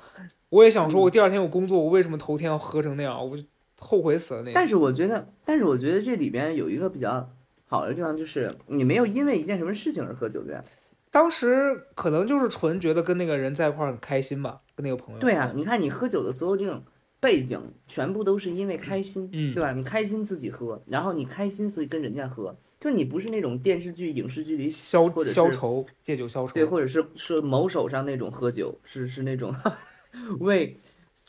[0.48, 3.28] 我也想说，我第二天有工作，我为什么头天要喝成那样？
[3.28, 3.42] 我就
[3.78, 7.28] 后悔死了那但是我觉得，但是我觉得这里边有一个比较
[7.66, 10.64] 好的地方，就是你没有因为一件什么事情而喝酒，对吧？
[11.10, 15.20] 当时可能就是纯觉得跟那个人在一块儿很开心吧，跟那个朋友。
[15.20, 16.82] 对啊，你看你喝酒的所有这种
[17.26, 19.72] 背景，全部都是因为开心，嗯对吧？
[19.72, 26.52] 你开心自己喝，然后你开心所以跟人家喝，就是你不是那种电视剧、影视剧里消消愁，借酒消愁。
[26.52, 29.52] 对，或者是是某手上那种喝酒，是是那种
[30.38, 30.76] 为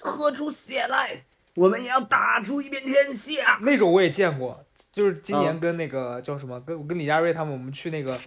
[0.02, 1.24] 喝出血来，
[1.56, 3.58] 我们也要打出一片天下。
[3.64, 8.20] 那种我也见过，就是今嗯年跟那个叫什么，跟我跟李佳瑞他们，我们去那个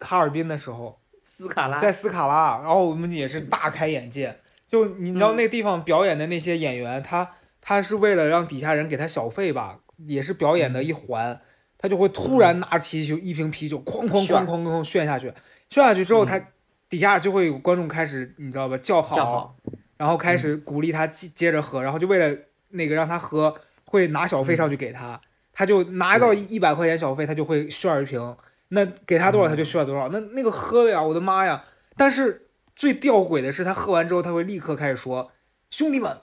[0.00, 4.34] 哈尔滨的时候，斯卡拉在斯卡拉，然后我们也是大开眼界。
[4.68, 5.36] 就你知道嗯。
[5.36, 10.84] 那个地方表演的那些演员，他他是为了让底下人给他小费吧，也是表演的嗯。
[10.84, 11.40] 一环，
[11.78, 14.46] 他就会突然拿起酒一瓶啤酒，哐哐炫。
[14.46, 15.32] 哐哐哐炫下去，
[15.70, 16.26] 炫下去之后，嗯。
[16.26, 16.48] 他
[16.88, 19.56] 底下就会有观众开始你知道吧叫好，叫好，
[19.96, 22.36] 然后开始鼓励他接接着喝，然后就为了
[22.68, 23.54] 那个让他喝，
[23.86, 25.20] 会拿小费上去给他，
[25.52, 28.36] 他就拿到一百块钱小费，他就会炫一瓶，
[28.68, 31.64] 那给他多少他就炫多少，那那个喝的呀，我的妈呀！
[31.96, 32.43] 但是
[32.74, 35.32] 最吊诡的是，他喝完之后，他会立刻开始说
[35.70, 36.22] ：“兄弟们，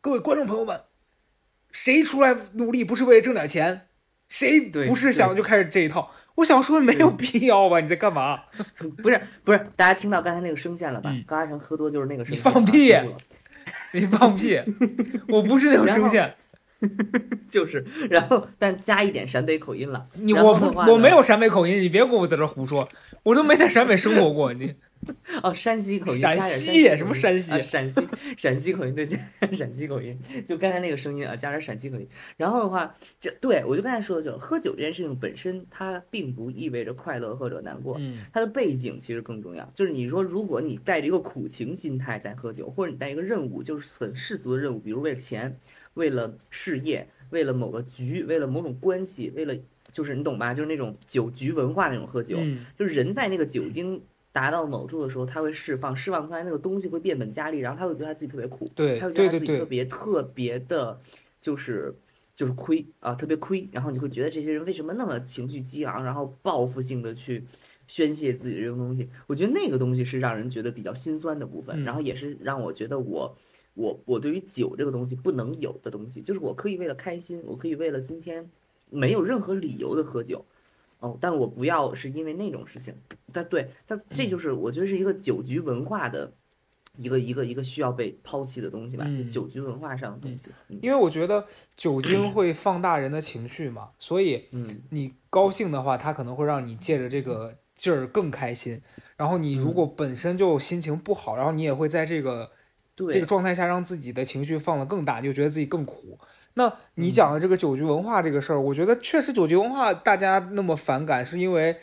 [0.00, 0.82] 各位观众朋友们，
[1.70, 3.88] 谁出来努力不是为了挣点钱？
[4.28, 7.80] 谁不是想就开始这一套？”我想说没有必要吧？
[7.80, 8.44] 你在干嘛？
[9.02, 11.10] 不是不是，大家听到刚才那个声线了吧？
[11.12, 12.52] 嗯高嘉诚喝多就是那个声你线。
[12.52, 12.94] 放屁
[13.92, 14.58] 你放屁！
[15.28, 16.34] 我不是那种声线，
[17.48, 20.08] 就是，然后但加一点陕北口音了。
[20.14, 22.88] 你我不我没有陕北口音，你别给我在这胡说，
[23.22, 24.52] 我都没在陕北生活过。
[24.52, 24.74] 你
[25.42, 27.94] 哦，山西口音，陕西什么山西啊，陕西
[28.36, 29.06] 陕西口音，对，
[29.52, 32.06] 陕西口音，就刚才那个声音啊，加点陕西口音。
[32.36, 39.70] 然后的话，这对我就刚才说的就是，喝酒这件事情本身，它并不意味着快乐或者难过，嗯它的背景其实更重要。
[39.74, 45.56] 就是你说，如果你带着一个苦情心态在喝酒，或者你带一个任务，就是很世俗的任务，比如为了钱，
[45.94, 49.54] 为了事业，为了某个局，为了某种关系，为了
[49.90, 50.54] 就是你懂吧？
[50.54, 54.00] 就是那种酒局文化那种喝酒，嗯就是人在那个酒精
[54.32, 61.00] 达到某处的时候，他会释放，释放出来那个东西会变本加厉，然后他会觉得他自己特别苦，对他会觉得他自己特别特别的，
[61.40, 61.92] 就是
[62.36, 67.44] 就是亏啊，特别亏，然后你会觉得这些人为什么那么情绪激昂，然后报复性的去
[67.88, 73.36] 宣泄自己的这种东西，我觉得那个东西是让人觉得比较心酸的部分，嗯然后也是让我觉得我。
[73.74, 78.50] 我我对于酒这个东西不能有的东西，就是我可以为了开心，我可以为了今天
[78.90, 80.44] 没有任何理由的喝酒，
[80.98, 82.94] 哦，但我不要是因为那种事情。
[83.32, 86.32] 但对，但这就是我觉得是一个酒局文化的
[86.96, 90.50] 一个一个一个需要被抛弃的东西吧，嗯酒局文化上的东西。
[90.68, 98.82] 嗯因为我觉得酒精会放大人的情绪嘛，所以嗯你高兴的话，它可能会让你借着这个劲儿更开心。
[99.16, 102.50] 然后你如果本身就心情不好，然后你也会在这个对，
[103.08, 106.18] 这个状态下让自己的情绪放得更大，你就觉得自己更苦。
[106.54, 111.76] 那你嗯讲的这个酒局文化这个事儿，我觉得确实酒局文化大家那么反感，是因为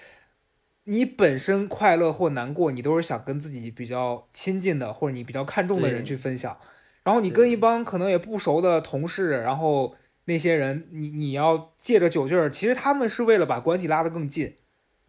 [0.84, 6.58] 你本身快乐或难过，你都是想跟自己比较亲近的或者你比较看重的人去分享。
[7.03, 14.56] 然后你跟一帮可能也不熟的同事，然后那些人，你你要借着酒劲儿，其实他们是为了把关系拉得更近。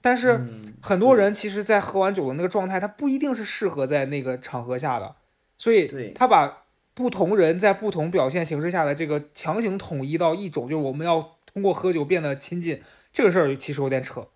[0.00, 5.16] 但是嗯很多人其实，在喝完酒的那个状态，他不一定是适合在那个场合下的，
[5.58, 12.80] 所以他把不同人在不同表现形式下的这个强行统一到一种，就是我们要通过喝酒变得亲近，
[13.12, 14.28] 这个事儿其实有点扯。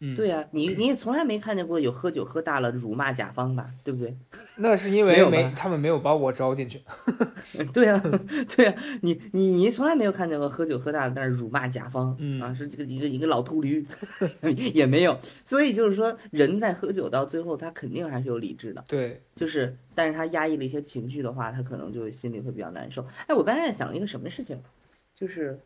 [0.00, 3.66] 嗯，对呀、你你也从来没看见过有喝酒喝大了辱骂甲方吧？
[3.82, 4.16] 对不对？
[4.58, 6.80] 那是因为没他们没有把我招进去。
[7.74, 8.00] 对呀、
[8.56, 13.84] 对呀、你你你从来没有看见过喝酒喝大了但是辱骂甲方，嗯啊，是这个一个一个老秃驴，
[14.72, 15.18] 也没有。
[15.44, 18.84] 所以就是说，人在喝酒到最后，他肯定还是有理智的。
[18.88, 23.04] 对，就是，但是他压抑了一些情绪的话，他可能就心里会比较难受。
[23.26, 24.60] 哎，我刚才在想一个什么事情，
[25.14, 25.58] 就是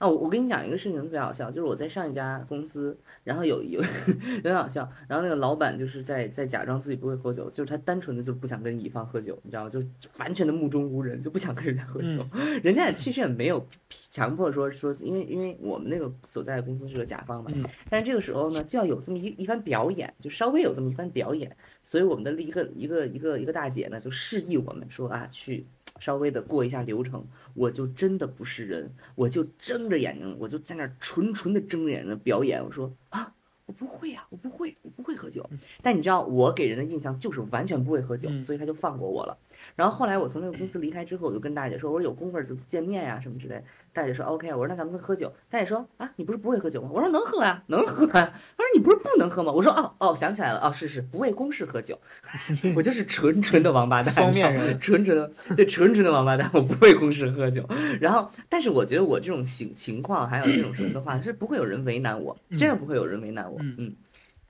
[0.00, 3.80] 哦，我跟你讲一个事情特别好笑，就是我在上一家公司，然后有有
[4.44, 9.70] 很好笑，然后那个老板就是在在假装自己不会喝酒，就是他单纯的就不想跟乙方喝酒，你知道吗？
[9.70, 9.82] 就
[10.18, 12.08] 完全的目中无人，就不想跟人家喝酒。
[12.62, 13.66] 人家也其实也没有
[14.10, 17.50] 强迫说说，因为因为我们那个所在的公司是个甲方嘛，
[17.88, 25.66] 但是这个时候呢，就要有这么一一番表演，就稍微有这么一番表演，所以我们的一个一个一个一个大姐呢，就示意我们说啊去。
[25.98, 32.64] 稍微的过一下流程，我就真的不是人，我就睁着眼睛，我就在那纯纯的睁着眼睛表演。
[32.64, 33.34] 我说啊，
[33.66, 35.48] 我不会呀，我不会，我不会喝酒。
[35.82, 39.36] 但你知道，我给人的印象就是完全不会喝酒，所以他就放过我了。
[39.76, 43.62] 然后后来我从那个公司离开之后，我就跟大姐说，我说有功夫就见面呀什么之类。
[43.92, 45.32] 大姐说 OK，我说那咱们喝酒。
[45.50, 46.90] 大姐说啊，你不是不会喝酒吗？
[46.92, 48.06] 我说能喝呀，能喝。
[48.06, 49.50] 她说你不是不能喝吗？
[49.52, 51.98] 我说哦哦，想起来了，哦是是，不为公事喝酒，
[52.76, 57.68] 我就是纯纯的王八蛋， 双面人，纯纯的对纯纯的王八蛋， 我不为公事喝酒。
[58.00, 63.92] 然后，但是我觉得我这种情情况还有这种什么的话， 是不会有人为难我，真的不会有人为难我，嗯，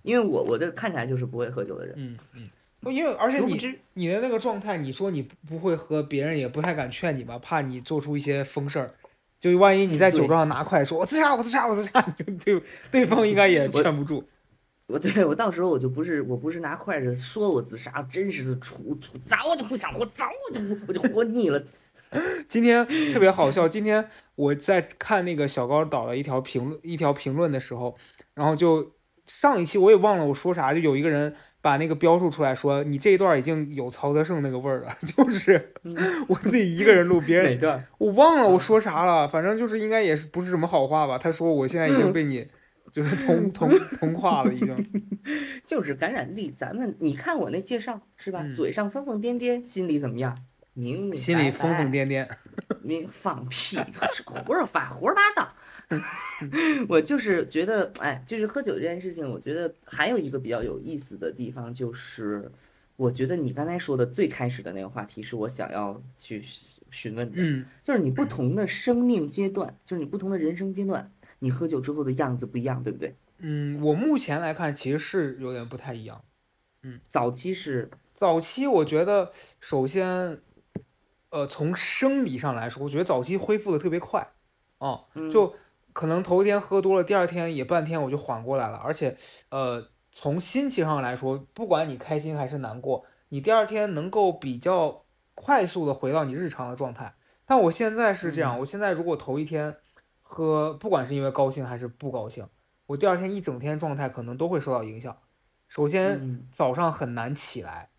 [0.03, 8.91] 因为我我的看起来就是不会喝酒的人，嗯嗯，因为而且你你的那个状态，你说你不会喝，别人也不太敢劝你吧，怕你做出一些疯事儿。
[9.41, 12.01] 就万一你在酒桌上拿筷说“我自杀，我自杀，我自杀”，
[12.45, 14.25] 对对方应该也劝不住。
[14.89, 21.63] 我对我到时候我就不是我不是拿筷子说我自杀，真是的出出早就不想了，我早就我就活腻了。
[22.49, 27.97] 今天特别好笑，今天我在看那个小高导的一条评论一条评论的时候，
[28.35, 28.95] 然后就
[29.27, 31.37] 上一期我也忘了我说啥，就有一个人。
[31.69, 35.75] 把那个标注出来说，你这一段已经有曹德胜那个味儿了， 就是
[36.27, 41.19] 我自己一个人录，别人哪段我忘了我说啥了，反正就是应该也是不是什么好话吧。
[41.19, 42.47] 他说我现在已经被你
[42.91, 44.75] 就是同同同化了，已经
[45.67, 46.51] 就是感染力。
[46.51, 48.43] 咱们你看我那介绍是吧？
[48.51, 50.35] 嘴上疯疯癫癫，心里怎么样？
[50.79, 52.29] 明明心里疯疯癫癫，
[52.83, 53.77] 明放屁，
[54.25, 55.53] 胡说八胡说八道。
[56.89, 62.49] 我就是觉得，哎，就是喝酒这件事情，我觉得还有一个比较有意思的地方，就是
[62.95, 66.45] 我觉得你刚才说的最开始的那个话题，是我想要去
[66.93, 71.11] 询问的，嗯，就是你不同的生命阶段，就是你不同的人生阶段，
[71.41, 73.17] 你喝酒之后的样子不一样，对不对？
[73.39, 76.23] 嗯，我目前来看，其实是有点不太一样。
[76.85, 80.39] 嗯，早期是早期，我觉得首先，
[81.31, 84.33] 呃，从生理上来说，我觉得早期恢复的特别快，
[84.79, 85.55] 啊，就。
[85.95, 88.77] 可能头一天喝多了，第二天也半天我就缓过来了。
[88.77, 89.17] 而且，
[89.49, 97.17] 呃，从心情上来说，不管你开心还是难过，你第二天能够比较快速的回到你日常的状态。
[97.45, 99.79] 但我现在是这样，我现在如果头一天
[100.23, 102.47] 喝，不管是因为高兴还是不高兴，
[102.87, 105.19] 我第二天一整天状态可能都会受到影响。
[105.67, 107.91] 首先早上很难起来，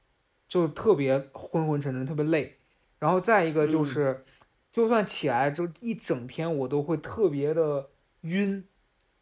[0.47, 2.58] 就特别昏昏沉沉，特别累。
[2.99, 4.23] 然后再一个就是。
[4.71, 7.89] 就算起来之后一整天，我都会特别的
[8.21, 8.63] 晕，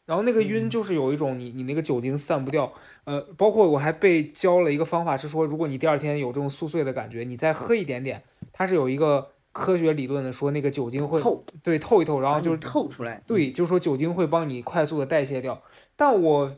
[0.06, 2.74] 然后那个晕就是有一种你你那个酒精散不掉，
[3.06, 15.63] 呃，包括我还被教了一个方法，是说如果你第二天有这种宿醉的感觉，你再喝一点点，它是有一个科学理论的，说那个酒精会透，对，透一透，然后就是透出来，对，就是说酒精会帮你快速的代谢掉。
[15.96, 16.58] 但我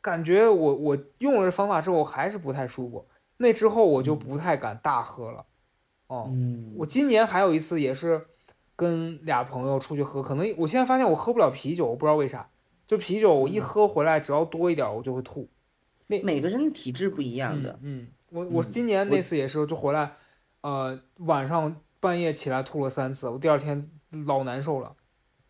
[0.00, 3.06] 感觉我我用了这方法之后还是不太舒服，
[3.36, 5.44] 那之后我就不太敢大喝了。
[6.08, 6.30] 哦，
[6.74, 8.26] 我今年还有一次也是
[8.74, 12.50] 跟俩朋友出去喝，可能我现在发现我喝不了啤酒，我不知道为啥，
[12.86, 15.48] 就啤酒我一喝回来只要多一点我就会吐。
[16.06, 17.78] 那每个人的体质不一样的。
[17.82, 20.16] 嗯，我我今年那次也是就回来，
[20.62, 23.82] 呃，晚上半夜起来吐了三次，我第二天
[24.26, 24.94] 老难受了。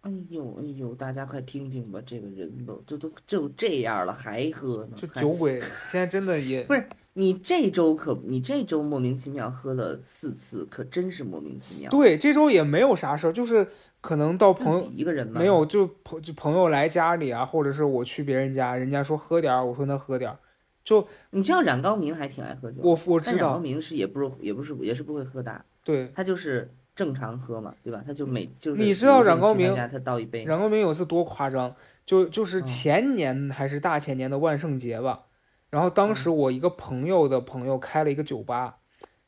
[0.02, 4.92] 哎呦哎呦，大家快听听吧，这个人都这都就这样了还喝呢？
[4.96, 6.88] 就酒鬼，现在真的也不是。
[7.14, 11.90] 你这周可，你这周莫名其妙喝了四次，可真是莫名其妙。
[11.90, 13.66] 对，这周也没有啥事儿，就是
[14.00, 20.38] 可能到朋友一个人没有，就朋就朋友来家里啊，或者是我去别人家，人家说喝点儿，我说那喝点儿。
[20.84, 23.48] 就你知道冉高明还挺爱喝酒，我我知道。
[23.48, 28.02] 冉高明是也不是也不是也是不会喝大，对，他就是正常喝嘛，对吧？
[28.04, 30.42] 他就每就是你知道冉高明他倒一杯。
[30.42, 35.26] 冉高明有次多夸张，就就是前年还是大前年的万圣节吧。
[35.70, 38.78] 然后当时我一个朋友的朋友开了一个酒吧，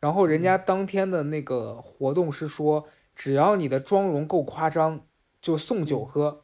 [0.00, 5.02] 然后人家当天的那个活动是说，只要你的妆容够夸张，
[5.40, 6.42] 就送酒喝。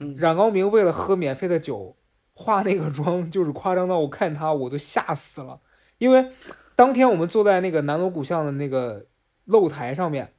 [0.00, 1.96] 嗯冉高明为了喝免费的酒，
[2.32, 5.60] 化那个妆就是夸张到我看他我都吓死了。
[5.98, 6.30] 因为
[6.74, 9.06] 当天我们坐在那个南锣鼓巷的那个
[9.44, 10.34] 露台上面，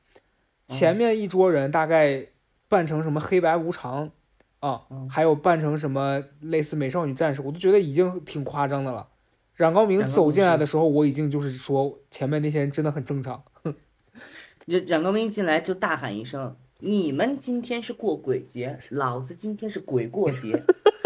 [0.68, 2.28] 前面一桌人大概
[2.68, 4.11] 扮成什么黑白无常。
[4.59, 9.07] 啊，还有扮成什么类似美少女战士，我都觉得已经挺夸张的了。
[9.53, 13.43] 冉高明走进来的时候，我已经就是说前面那些人真的很正常。
[14.65, 20.59] 冉冉高明进来就大喊一声：“你们今天是过鬼节，老子今天是鬼过节。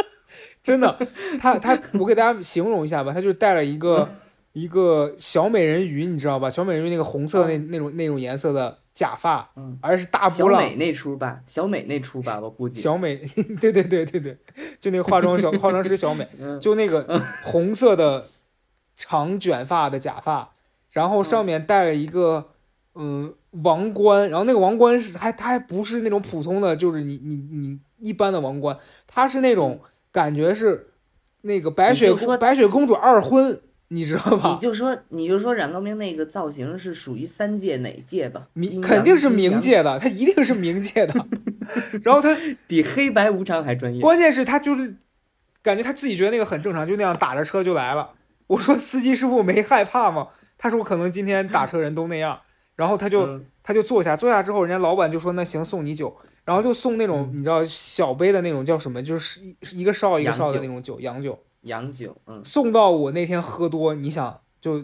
[0.64, 0.98] 真的，
[1.38, 4.10] 他他，我给大家形容一下吧，他就带了一个
[4.54, 6.50] 一个小美人鱼，你知道吧？
[6.50, 10.62] 小美人鱼那个红色那那种那种颜色的假发，嗯，而是大波浪。
[10.62, 12.82] 小美那出吧，小美那出吧，我估计。
[12.82, 13.16] 小美，
[13.60, 14.38] 对对对对对，
[14.80, 16.60] 就那个化妆小 化妆师小美，嗯。
[16.60, 18.28] 就那个红色的
[18.96, 20.52] 长卷发的假发，
[20.92, 22.50] 然后上面戴了一个
[22.96, 23.34] 嗯
[23.64, 28.78] 王冠，然后那个王冠是还它还不是那种普通的，就是你你你一般的王冠，
[29.08, 29.80] 它是那种
[30.12, 30.92] 感觉是
[31.42, 33.62] 那个白雪公白雪公主二婚，
[33.94, 34.58] 你知道吧你？
[34.58, 38.48] 就说你就说冉高明那个造型是属于三界哪界吧？
[38.56, 41.14] 冥阴肯定是冥界的，他一定是冥界的。
[42.02, 42.36] 然后他
[42.68, 44.02] 比黑白无常还专业。
[44.02, 44.96] 关键是他就是
[45.62, 48.12] 感觉他自己觉得那个很正常，就那样打着车就来了。
[48.48, 50.30] 我说司机师傅没害怕吗？
[50.58, 52.40] 他说可能今天打车人都那样。
[52.78, 56.16] 然后他就嗯他就坐下，坐下之后，人家老板就说那行送你酒，
[56.46, 61.38] 然后就送那种嗯你知道小杯的那种叫什么，就是一一个少一个少的那种酒，洋酒。
[61.62, 64.84] 洋酒，嗯，送到我那天喝多，你想就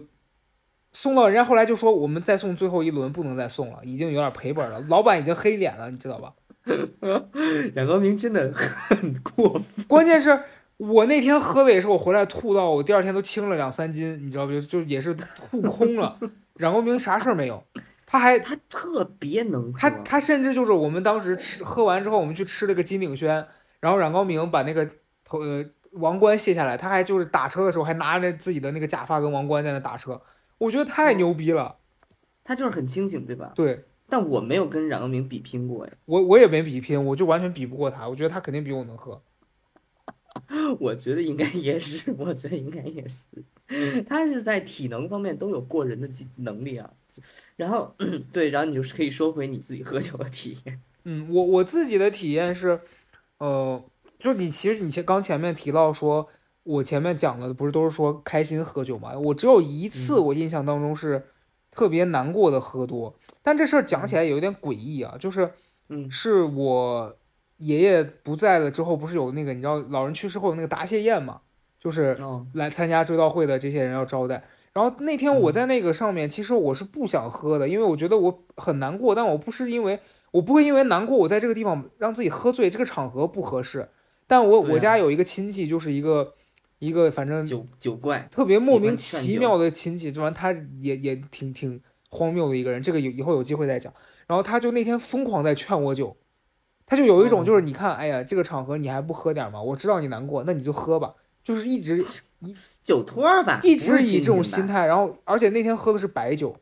[0.92, 6.34] 送到人家后来就说我们再送最后一轮不能再送了，已经有点赔本了，老板已经黑脸了，你知道吧？
[7.74, 9.86] 冉高明真的很过分。
[9.88, 10.44] 关键是
[10.78, 14.52] 我那天喝的也是我回来吐到我第二天都轻了两三斤，你知道不？
[14.52, 16.20] 就就也是吐空了。
[16.56, 17.64] 冉高明啥事儿没有，
[18.06, 23.48] 他还他特别能喝，他他甚至就是我们当时吃喝完之后，我们去吃了个金鼎轩，
[23.80, 24.90] 然后冉高明把那个
[25.24, 25.64] 头呃
[26.00, 30.22] 王冠卸下来，他还就是打车的时候还拿着自己的那个假发跟王冠在那打车，
[30.58, 31.78] 我觉得太牛逼了。
[32.44, 33.52] 他就是很清醒，对吧？
[33.56, 39.22] 对但我没有跟冉高明比拼过呀，我我也没比拼，我就完全比不过他，我觉得他肯定比我能喝。
[40.80, 46.90] 我觉得应该也是，我觉得应该也是，他是在体能方面都有过人的能力啊。
[47.56, 47.94] 然后
[48.32, 50.80] 对，然后你就是可以说回你自己喝酒的体验。
[51.04, 52.80] 嗯，我我自己的体验是，
[53.40, 53.84] 呃，
[54.20, 56.28] 就是你其实你前刚前面提到说，
[56.64, 59.18] 我前面讲的不是都是说开心喝酒嘛？
[59.18, 61.28] 我只有一次，嗯我印象当中是
[61.72, 65.52] 特别难过的喝多，但这事儿讲起来有点诡异啊，就是
[65.90, 67.16] 嗯是我
[67.58, 71.42] 爷爷不在了之后，不是有那个你知道老人去世后有那个答谢宴嘛，
[71.80, 74.44] 就是哦，来参加追悼会的这些人要招待。
[74.74, 80.00] 然后那天我在那个上面，其实我是不想喝的，因为我觉得我很难过，但我不是因为
[80.32, 83.90] 我不会因为难过，我在这个地方让自己喝醉，这个场合不合适。
[84.28, 86.34] 但我啊我家有一个亲戚，就是一个
[86.80, 93.92] 一个反正酒酒怪，特别莫名其妙的亲戚，就完他也也挺挺荒谬的一个人，这个有以后有机会再讲。
[94.28, 96.16] 然后他就那天疯狂在劝我酒，
[96.86, 99.62] 他就有一种哦就是你看，哎呀，这个场合你还不喝点吗？
[99.62, 102.06] 我知道你难过，那你就喝吧，就是一直
[102.84, 106.56] 酒托儿吧，一直以这种心态，然后而且那天喝的是白酒，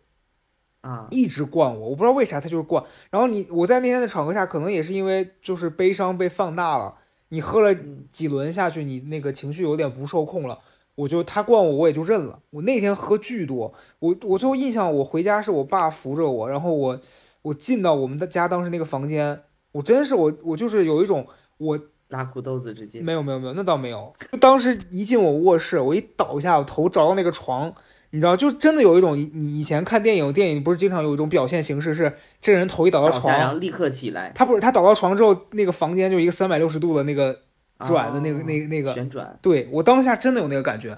[0.82, 2.84] 啊，一直灌我，我不知道为啥他就是灌。
[3.09, 6.95] 然后你我在那天的场合下，可能也是因为就是悲伤被放大了，
[7.36, 10.57] 你喝了嗯几轮下去，你那个情绪有点不受控了。
[10.95, 12.39] 我就他灌我，我也就认了。
[12.51, 17.01] 我那天喝巨多，我我最后印象，我回家是我爸扶着我，然后我
[17.41, 19.41] 我进到我们的家当时那个房间，
[19.73, 21.27] 我真是我我就是有一种
[21.57, 21.77] 我
[22.07, 24.13] 拉裤兜子直接没有没有没有，那倒没有。
[24.31, 27.73] 就当时一进我卧室，我一倒下，我头着到那个床，
[28.12, 37.41] 你知道，就真的有一种你你以前看电影，电影不是经常有一种表现形式是这个人头一倒到床，立刻起来他不是他倒到床之后，那个房间就一个三百六十度的那个
[37.86, 40.97] 转的那个、哦那个那个，旋转，对我当下真的有那个感觉，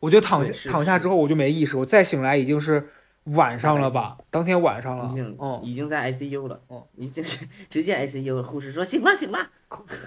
[0.00, 2.90] 我就躺下躺下之后我就没意识，我再醒来已经是
[3.36, 8.42] 晚上了吧，当天晚上了已经，哦、已经在 ICU 了，哦，已经是直接 ICU 了。
[8.42, 9.38] 护士说醒了醒了，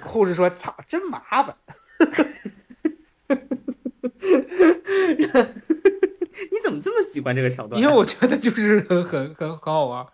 [0.02, 1.56] 护士说操，真麻烦。
[6.76, 7.82] 你怎么这么喜欢这个桥段？
[7.82, 10.05] 因为我觉得就是很很很很好玩，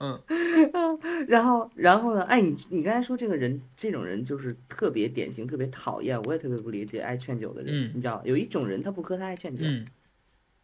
[0.00, 0.20] 嗯，
[1.26, 2.22] 然后，然后呢？
[2.22, 7.74] 哎，你你刚才说这个人，这种人就是特别典型，特别讨厌，我也特别不理解爱劝酒的人。
[7.74, 9.64] 嗯你知道，有一种人他不喝，他爱劝酒。
[9.64, 9.86] 嗯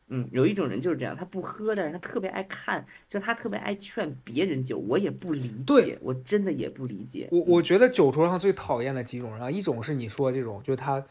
[0.08, 7.26] 嗯有一种人就是这样，他不喝，但是他特别爱看，就他特别爱劝别人酒，我也不理解，我真的也不理解。
[7.32, 11.02] 我我觉得酒桌上最讨厌的几种人啊，一种是你说这种，就是他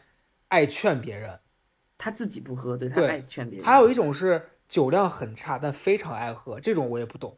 [0.46, 1.28] 爱劝别人；
[1.96, 3.66] 他自己不喝，对他对爱劝别人。
[3.66, 7.36] 还有一种是酒量很差但非常爱喝，这种我也不懂。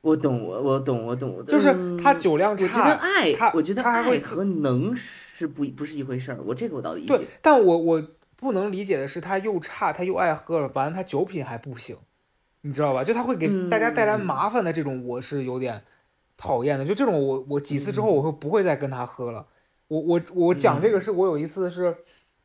[0.00, 4.96] 我懂，我我懂，我懂，我懂就是嗯他酒量我觉得差，爱他，我觉得他还会爱和能
[5.34, 6.38] 是不不是一回事儿。
[6.44, 11.96] 我这个我倒理对。，但我我不能理解的是，他又差，他又爱喝，完了他酒品还不行，
[12.60, 13.02] 你知道吧？
[13.02, 15.82] 就他会给大家带来嗯麻烦的这种，我是有点
[16.36, 16.84] 讨厌的。
[16.84, 19.44] 就这种我我几次之嗯后，我会不会再跟他喝了？
[19.88, 21.96] 我我我讲这个是我有一次是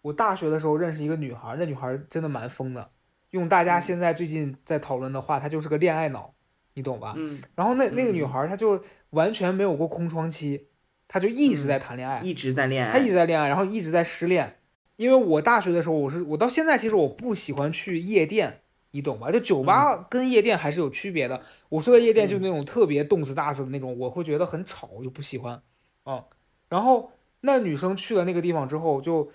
[0.03, 2.91] 我大学的时候认识一个女孩儿，那女孩儿真的蛮疯的，
[3.31, 6.35] 用大家嗯现在最近在讨论的话，她就是个恋爱脑。
[6.75, 7.13] 你懂吧？
[7.15, 8.81] 嗯，然后那那个女嗯孩她就
[9.11, 10.69] 完全没有过空窗期，
[11.07, 14.57] 她就一直在谈恋爱，一直在恋爱她一，直在恋爱，然后一直在失恋。
[14.95, 19.31] 因为我大学的时候，我是我到现在其实我不喜欢去夜店，你懂吧？
[19.31, 21.41] 就酒吧跟夜店还是有区别的。
[21.69, 25.61] 我说的夜店就是那种特别动次打次的那种，我会觉得很吵，我就不喜欢。
[26.05, 26.23] 嗯，
[26.69, 29.29] 然后那女生去了那个地方之后，就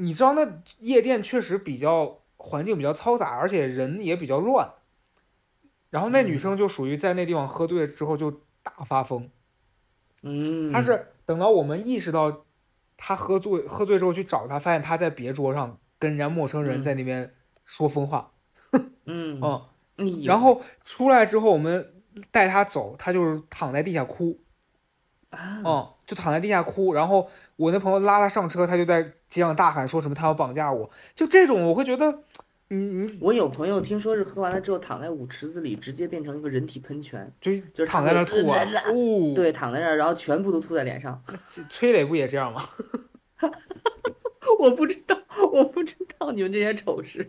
[0.00, 4.72] 你知道那夜店确实比较环境比较嘈杂，而且人也比较乱。
[5.90, 8.30] 然后那女生就属于在那地方喝醉了之后就
[8.62, 9.30] 大发疯，
[10.22, 12.44] 嗯，她是等到我们意识到
[12.96, 16.82] 她喝醉喝醉之后去找她，发现她在别桌上跟人家陌生人嗯。
[16.82, 17.34] 在那边
[17.64, 18.32] 说疯话，
[19.04, 19.40] 嗯。
[19.96, 24.40] 嗯，然后出来之后我们带她走，她就是躺在地下哭，
[25.30, 32.10] 啊，嗯，就躺在地下哭，然后我那朋友拉他上车，他就在街上大喊说什么他要绑架我，就这种我会觉得，
[32.70, 38.64] 嗯嗯我有朋友听说是喝完了之后躺在舞池子里，直接变成一个人体喷泉，就就是躺在那儿吐啊。
[39.34, 41.22] 对，躺在那儿，然后全部都吐在脸上。
[41.68, 42.60] 崔磊不也这样吗？
[44.58, 45.16] 我不知道，
[45.52, 47.26] 我不知道你们这些丑事，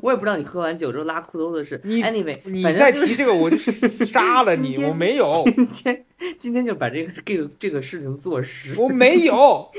[0.00, 1.80] 我也不知道你喝完酒之后拉裤兜子是。
[1.84, 6.06] 你 anyway，你再提这个我就杀了你，我没有，今天
[6.38, 8.74] 今天就把这个这个这个事情做实。
[8.80, 9.70] 我没有，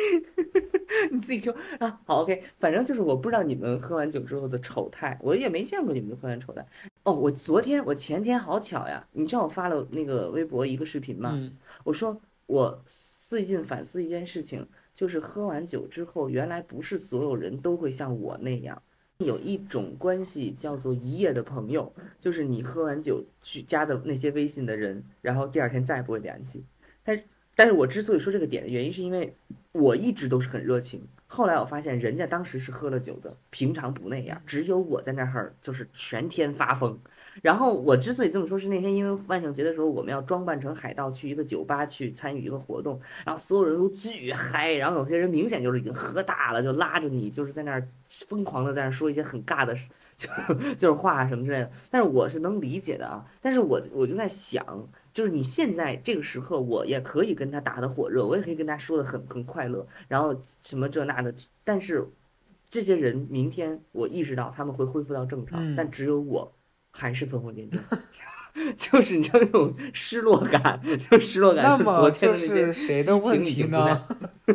[1.11, 6.65] 你自己 Q 啊，好 OK，反正就是我不知道你们喝完酒之后的丑态，我也没见过你们喝完丑态。
[7.03, 11.31] 哦，我昨天我前天好巧呀，你知道我发了那个微博一个视频吗？
[11.33, 12.83] 嗯我说我
[13.29, 14.67] 最近反思一件事情，
[14.97, 18.81] 就是喝完酒之后，原来不是所有人都会像我那样。
[19.19, 26.65] 有一种关系叫做一夜的朋友，就是你喝完酒去加的那些微信的人，然后第二天再也不会联系。
[27.03, 27.23] 但是，
[27.55, 29.35] 但是我之所以说这个点的原因，是因为
[29.71, 31.07] 我一直都是很热情。
[31.27, 36.99] 后来我发现人家当时是喝了酒的，平常不那样，只有我在那儿就是全天发疯。
[37.41, 50.29] 然后我之所以这么说，是那天因为万圣节的时候，我们要装扮成海盗去一个酒吧去参与一个活动，然后所有人都巨嗨，然后有些人明显就是已经喝大了，就拉着你就是在那儿疯狂的在那儿说一些很尬的事， 就
[50.75, 51.71] 就是话什么之类的。
[51.91, 54.65] 但是我是能理解的啊，但是我我就在想，
[55.13, 61.33] 就是你现在这个时刻，我也可以跟他打得火热，我也可以跟他说的很很快乐，然后什么这那的，
[61.63, 62.07] 但是
[62.69, 66.51] 这些人明天我意识到他们会恢复到正常，嗯但只有我
[66.97, 67.79] 还是疯疯癫癫。
[68.75, 70.81] 就是你知道那种失落感，
[71.11, 71.63] 就失落感。
[71.63, 74.01] 那么就天的那些是谁的问题呢？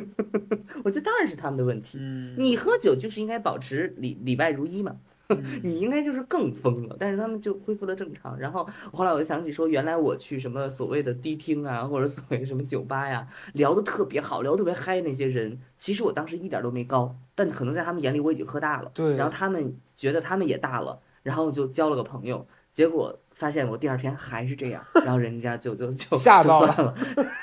[0.82, 1.98] 我觉得当然是他们的问题。
[2.00, 4.96] 嗯，你喝酒就是应该保持里里外如一嘛，
[5.28, 8.36] 嗯 你应该就是更疯了，但是他们就恢复了正常。
[8.36, 13.24] 然后后来我就想起说，原来我去什么所谓的迪厅啊，或者所谓什么酒吧呀，
[13.54, 18.90] 聊得特别好，聊得特别嗨那些人，其实我当时一点都没高，但可能在他们眼里我已经喝大了。
[18.92, 26.94] 对然后他们觉得他们也大了，然后就交了个朋友，结果发现我第二天还是这样， 然后人家就就就就吓到算了，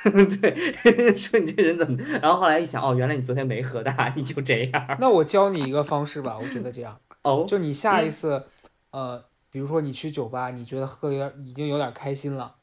[0.41, 1.97] 对， 人家说你这人怎么？
[2.21, 4.97] 然后后来一想，哦，原来你昨天没喝大，你就这样。
[4.99, 8.43] 那我教你一个方式吧，我觉得这样，哦，就你下一次，
[8.91, 12.55] 呃，比如说你去酒吧，你觉得喝的有点已经有点开心了，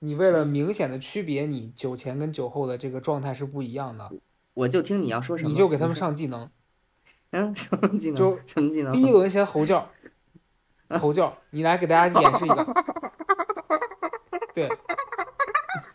[0.00, 4.10] 你为了明显的区别你酒前跟酒后的这个状态是不一样的，
[4.54, 6.48] 我就听你要说什么，你就给他们上技能，
[7.30, 8.16] 嗯什么技能？
[8.16, 8.92] 就什么技能？
[8.92, 9.88] 第一轮先吼叫，
[10.98, 12.66] 吼叫，你来给大家演示一个，
[14.54, 14.68] 对，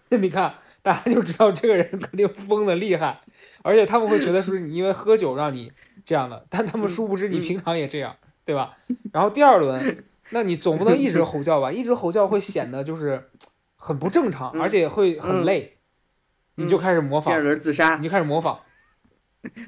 [0.17, 3.19] 你看大家就知道这个人肯定疯的厉害，
[3.61, 5.71] 而且他们会觉得是你因为喝酒让你
[6.05, 8.77] 这样的，但他们殊不知你嗯平常也这样，对吧？
[9.11, 11.71] 然后第二轮，那你总不能一直吼叫吧？
[11.71, 13.29] 一直吼叫会显得就是
[13.75, 15.77] 很不正常，嗯而且会很累，
[16.55, 18.59] 你就开始模仿第二，轮自杀你，就开始模仿。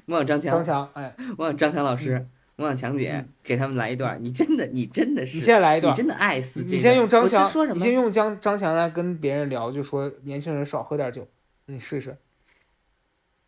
[0.08, 2.28] 模仿张强，张强，哎，模仿张强老师，
[2.60, 4.22] 模仿强姐，给他们来一段。
[4.22, 5.96] 你真的，你真的是，你先来一段你。
[5.98, 6.72] 真的爱死这个。
[6.74, 7.76] 你先用张强说，什么？
[7.76, 11.26] 你先用张张强来跟别人聊，就说年轻人少喝点酒，
[11.68, 12.18] 你试试。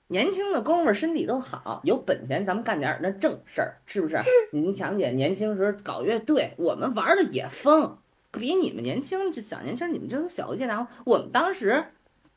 [0.08, 4.18] 年轻的哥们儿身体都好，有本钱咱们干点儿那正事儿，是不是？
[4.52, 7.98] 您强姐年轻时候搞乐队，我们玩的也疯，
[8.32, 10.88] 比你们年轻这小年轻，你们这都小一届呢。
[11.06, 11.86] 我们当时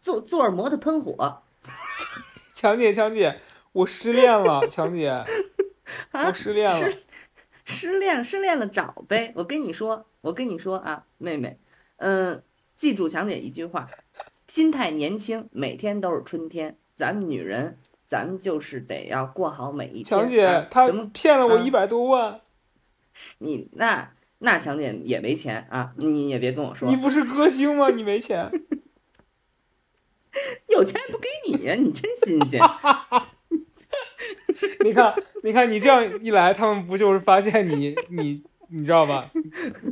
[0.02, 1.42] 坐坐着摩托喷火，
[2.52, 3.40] 强姐，强姐，
[3.72, 5.24] 我失恋了，强姐，
[6.10, 6.90] 啊我失恋了。
[6.90, 6.96] 失
[7.64, 9.32] 失恋失恋了找呗。
[9.36, 11.58] 我跟你说，我跟你说啊，妹妹，
[11.96, 12.42] 嗯、
[12.76, 13.88] 记住强姐一句话，
[14.48, 16.76] 心态年轻，每天都是春天。
[16.96, 20.04] 咱们女人，咱们就是得要过好每一天。
[20.04, 21.10] 强姐啊，她什么？
[21.12, 22.40] 骗了我啊一百多万，
[23.38, 27.90] 你那那强姐也没钱啊，你也别跟我说你，不是歌星吗？
[27.90, 28.50] 你没钱。
[30.68, 32.60] 有钱不给你呀，你真新鲜。
[34.84, 35.14] 你看，
[35.44, 39.30] 你看，你这样一来，他们不就是发现你，你，你知道吧？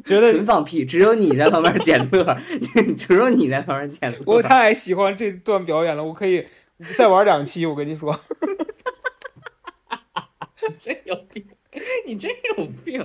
[0.03, 2.39] 觉得纯放屁，只有你在旁边捡乐，
[2.97, 4.19] 只有你在旁边捡乐。
[4.25, 6.47] 我太喜欢这段表演了，我可以
[6.97, 7.67] 再玩两期。
[7.67, 8.19] 我跟你说，
[10.81, 11.45] 真有病，
[12.07, 13.03] 你真有病。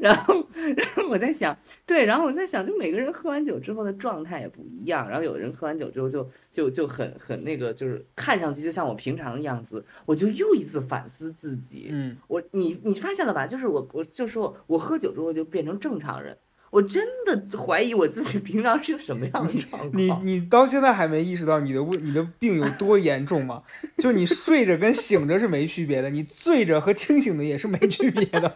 [0.00, 0.46] 然后，
[0.76, 5.08] 然后我在想，对，然后我在想，就每个人喝完酒之后的状态也不一样。
[5.08, 9.84] 然后有的人喝完酒之后就就就很很那个，就是看上去就像我平常的样子。
[10.06, 13.46] 我就又一次反思自己，嗯，我你你发现了吧？
[13.46, 16.36] 就是我我就说我喝酒之后就变成正常人。
[16.70, 19.92] 我真的怀疑我自己平常是个什么样的状况。
[19.94, 23.62] 你你到现在还没意识到你的问你的病有多严重吗？
[23.98, 28.54] 就你睡着跟醒着是没区别的，你醉着和清醒的也是没区别的。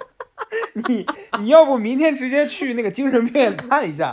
[0.88, 1.06] 你
[1.40, 4.12] 你要不明天直接去那个精神病院看一下，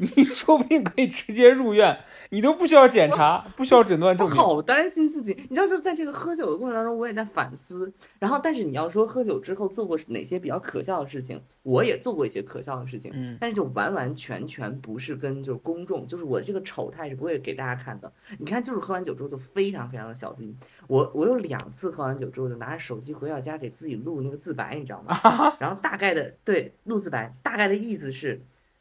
[0.00, 1.98] 你 说不定可以直接入院，
[2.30, 4.38] 你都不需要检查，不需要诊断证明。
[4.38, 7.92] 我好担心自己，你知道，就是在这个喝酒的过程当中，我也在反思。
[8.18, 18.10] 然后，但是你要说喝酒之后做过哪些比较可笑的事情，我也做过一些可笑的事情，嗯但是就完完全全不是跟就是公众，就是我这个丑态是不会给大家看的。
[18.38, 20.56] 你看，就是喝完酒之后就非常非常的小心。
[20.88, 25.14] 我我有两次喝完酒之后就拿着手机回到家给自己录那个自白，你知道吗？
[25.60, 28.40] 然后大概的对录自白，大概的意思是。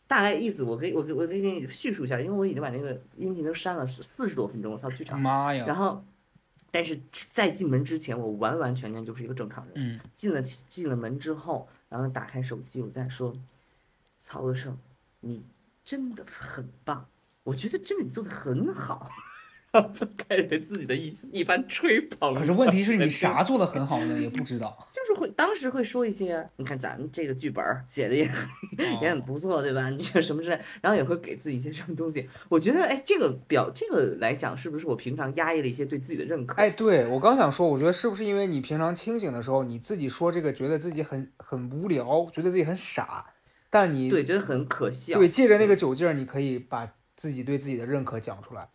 [0.09, 5.21] 大概意思，我可以，我可以我可以给你叙述一下，因为我已经把那个音频都删了四十多分钟，我操，剧场。
[5.21, 5.63] 妈呀！
[5.67, 6.03] 然后，
[6.71, 6.99] 但是
[7.31, 9.73] 在进门之前，我完完全全就是一个正常人。
[9.75, 13.31] 嗯，进了进了门之后，然后打开手机，我在说，
[14.17, 14.75] 曹德胜，
[15.19, 15.45] 你
[15.83, 17.05] 真的很棒，
[17.43, 19.07] 我觉得真的你做的很好。
[19.71, 22.33] 然后就开始对自己的一一番吹捧。
[22.33, 24.19] 可是问题是你 啥做的很好呢？
[24.19, 24.75] 也不知道。
[24.91, 28.29] 就是会当时会说一些，你看咱们这个剧本写的也
[29.01, 29.89] 也很不错，对吧？
[29.89, 32.27] 你这什么之类，然后也会给自己一些什么东西。
[32.49, 36.55] 我觉得，哎，这个表这个来讲，是不是我平常压抑了一些对自己的认可？
[36.55, 43.25] 哎，对我刚想说，我觉得是不是因为你平常清醒的时候，你自己说这个，觉得自己很很无聊，觉得自己很傻，
[43.69, 45.13] 但你对，觉得很可笑。
[45.13, 48.67] 对借着那个酒劲儿，你可以把自己对自己的认可讲出来。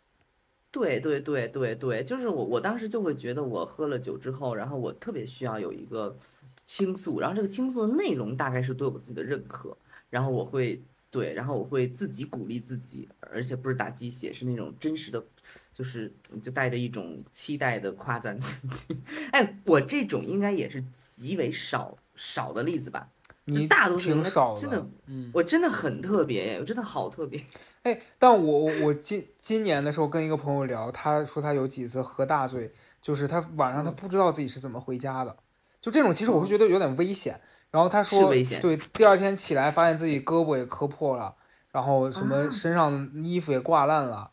[0.75, 6.19] 对对对对对，就是我我当时就会觉得，我喝了酒之后，然后我特别需要有一个
[6.67, 9.79] 倾诉，然后这个倾诉的内容大概是对我自己的认可，
[10.11, 15.25] 然后我会对，然后我会自己鼓励自己，而且不是打鸡血，是那种真实的，
[15.73, 16.13] 就是
[16.43, 18.97] 就带着一种期待的夸赞自己。
[19.31, 20.83] 哎，我这种应该也是
[21.15, 23.09] 极为少少的例子吧？
[23.47, 27.45] 你大多数挺少真的，嗯，我真的很特别耶，我真的好特别。
[27.83, 32.73] 哎，但我我我今今年的时候跟一个朋友聊，他说他有几次喝大醉，
[33.03, 35.37] 就是他晚上他嗯不知道自己是怎么回家的，
[35.81, 37.41] 就这种其实我会觉得有点危险。
[37.71, 38.31] 然后他说，
[38.61, 41.35] 对，第二天起来发现自己胳膊也磕破了，
[41.73, 44.31] 然后什么啊身上衣服也挂烂了，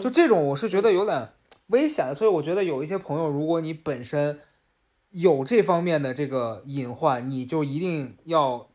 [0.00, 1.30] 就这种我是觉得有点
[1.66, 2.14] 危险的。
[2.14, 4.38] 所以我觉得有一些朋友，如果你本身
[5.20, 8.68] 有这方面的这个隐患，你就一定要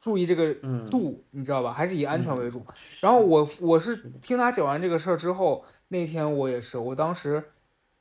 [0.00, 1.72] 注意这个嗯，度，你知道吧？
[1.72, 2.66] 还是以安全嗯为主。
[3.00, 7.44] 然后我我是听他讲完这个事儿之后，那天我也是，我当时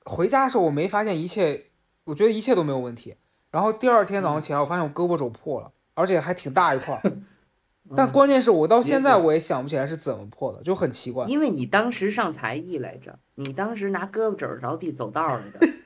[0.05, 1.65] 回家的时候我没发现一切，
[2.05, 3.15] 我觉得一切都没有问题。
[3.51, 7.01] 然后第二天早上起来，我发现我胳膊肘破了，而且还挺大一块儿。
[7.95, 11.25] 但嗯关键是我到现在我也想不起来是怎么破的，就很奇怪。
[11.27, 15.76] 因为你当时上才艺来着，你当时拿胳膊肘着地走道儿来的。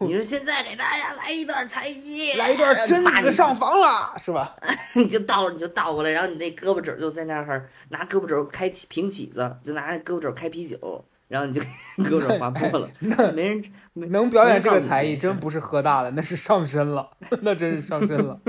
[0.06, 4.56] 你说现在给大家来一段才艺，来一段贞啪子上房了， 是吧？
[4.94, 11.60] 你就倒你就倒过来，然后你那胳膊肘就在那儿拿胳膊肘开起平起子，就拿那胳膊肘开啤酒，然后你就
[11.98, 17.10] 胳膊肘儿划破了，那没人没能表演这个才艺，真不是喝大了，那是上身了，
[17.42, 18.40] 那真是上身了。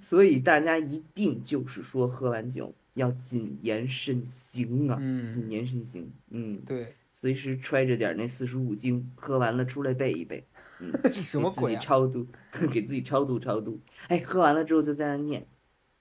[0.00, 10.42] 所以大家一定就是说喝完酒要谨言慎行啊，嗯，谨言慎行，嗯，对，随时揣着点那四书五经，喝完了出来背一背。
[10.80, 11.78] 嗯 什么给自鬼啊？
[11.78, 12.26] 己超度，
[12.72, 13.78] 给自己超度超度。
[14.08, 15.46] 哎，喝完了之后就在那念，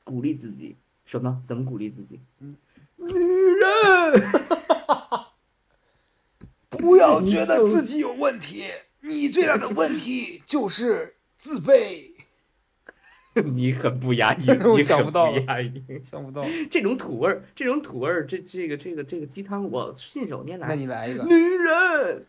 [0.05, 0.77] 鼓励自己。
[1.03, 1.43] 什么？
[1.45, 2.21] 怎么鼓励自己？
[2.39, 2.55] 嗯
[2.95, 4.31] 女人，
[6.69, 8.63] 不要觉得自己有问题，
[9.01, 12.08] 你最大的问题就是自卑。
[13.45, 16.03] 你很不压抑， 我想不到了押韵。
[16.03, 20.73] 想不到， 这种土味儿，这种土味儿，这这个这个这个鸡汤，我信手拈来那。
[20.75, 21.23] 你来一个。
[21.23, 22.25] 女人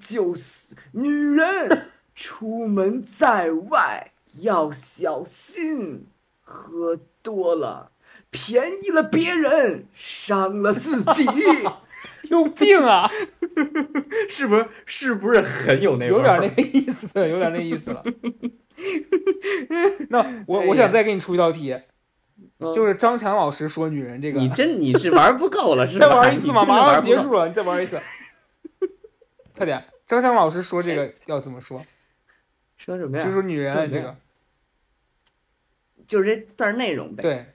[0.00, 6.06] 就是女人，出门在外要小心，
[6.42, 7.92] 喝多了
[8.30, 11.26] 便宜了别人，伤了自己。
[12.30, 13.10] 有病啊！
[14.28, 14.68] 是不是？
[14.86, 16.06] 是不是很有那？
[16.06, 18.02] 有点那个意思，有点那意思了。
[20.08, 21.72] 那我我想再给你出一道题，
[22.58, 26.08] 嗯就是张强老师说女人这个，你真你是玩不够了，是 再？
[26.08, 27.00] 玩一次嘛，马上。
[27.00, 28.00] 结束了，你再玩一次，
[29.56, 29.84] 快点。
[30.06, 31.84] 张强老师说这个要怎么说？
[32.76, 33.24] 说什么呀？
[33.24, 34.16] 就说女人这个，
[36.06, 37.22] 就是这段内容呗。
[37.22, 37.46] 对，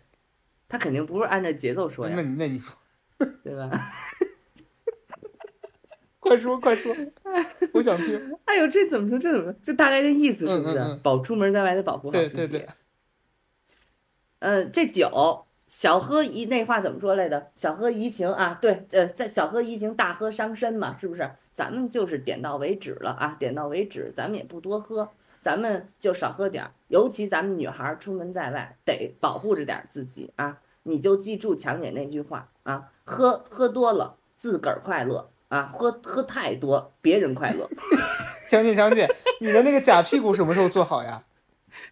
[0.69, 2.75] 他肯定不是按照节奏说呀，那你那你说，
[3.43, 3.69] 对吧？
[6.27, 6.95] 快说快说，
[7.73, 8.35] 我想听。
[8.45, 9.17] 哎呦，这怎么说？
[9.19, 9.53] 这怎么说？
[9.63, 10.75] 就大概这意思是不是？
[10.75, 12.35] 嗯嗯嗯保出门在外得保护好自己。
[12.35, 12.67] 对对。
[14.39, 17.51] 呃，这酒小喝怡那话怎么说来着？
[17.55, 21.29] 小喝怡情啊，对，呃，在小喝怡情，大喝伤身嘛，是不是？
[21.53, 25.09] 咱们就是点到为止了啊，点到为止，咱们也不多喝，
[25.41, 26.71] 咱们就少喝点儿。
[26.87, 30.59] 尤其咱们女孩出门在外，得保护着点自己啊。
[30.83, 37.67] 你就记住强姐那句话啊，喝喝多了自个儿快乐啊，喝喝太多别人快乐。
[38.49, 39.07] 强姐强姐，
[39.39, 41.23] 你的那个假屁股什么时候做好呀？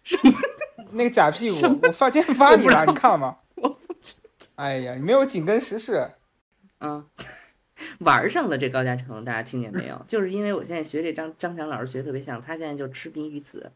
[0.02, 0.32] 什么？
[0.92, 3.36] 那个假屁股，我发今天发你了，你看了吗？
[4.54, 6.10] 哎呀，你没有紧跟时事。
[6.80, 7.04] 嗯，
[8.00, 10.04] 玩上了这高嘉诚，大家听见没有？
[10.08, 13.70] 就是因为我现在学这张张强老师学得特别像，他现在就痴迷于此。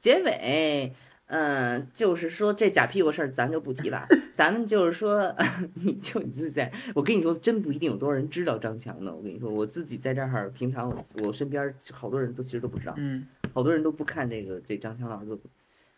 [0.00, 0.94] 结尾，
[1.26, 3.98] 嗯、就是说这假屁股事儿咱就不提了，
[4.34, 5.34] 咱们就是说，
[5.74, 9.14] 你就你自己在，我跟你说，真不一定有多少人知道张强呢。
[9.14, 15.38] 我跟你说，我自己在这儿，平常我我身边好多人都其实都不知道，嗯好多人都不看这个这张强老师的。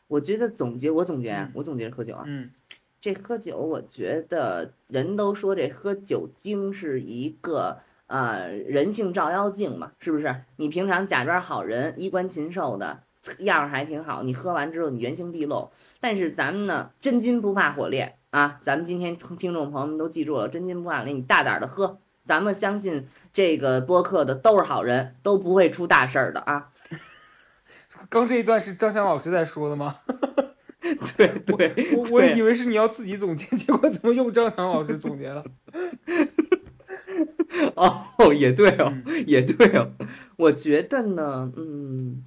[0.08, 2.50] 我觉得总结，我总结啊，我总结喝酒啊，嗯
[3.00, 10.34] 这喝酒，我觉得人都说这喝酒精是一个呃人性照妖镜嘛，是不是？
[10.56, 13.00] 你平常假装好人，衣冠禽兽的
[13.38, 15.70] 样儿还挺好，你喝完之后你原形毕露。
[16.00, 18.58] 但是咱们呢，真金不怕火炼啊！
[18.62, 21.98] 咱们今天听众朋友们都记住了，真金不怕火炼，你大胆的喝。
[22.24, 26.70] 咱们相信这个播客的都是好人，都不会出大事儿的啊！
[28.10, 29.96] 刚这一段是张翔老师在说的吗？
[31.16, 35.44] 对 对，我我以为是你要自己总结，结果怎么用张翔老师总结了？
[37.74, 39.90] 哦，也对哦，嗯也对哦。
[40.36, 42.22] 我觉得呢，嗯，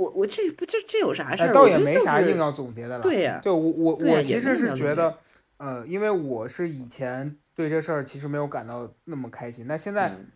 [0.00, 1.52] 我我这不这这有啥事哎，儿？
[1.52, 3.02] 倒也没啥硬要总结的了。
[3.02, 5.18] 对呀、对我我我其实是觉得，
[5.58, 10.26] 呃，因为我是以前对这事儿其实没有感到那么开心，那现在嗯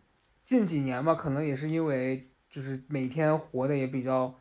[0.43, 4.35] 近几年吧，可能也是因为就是每天活的也比较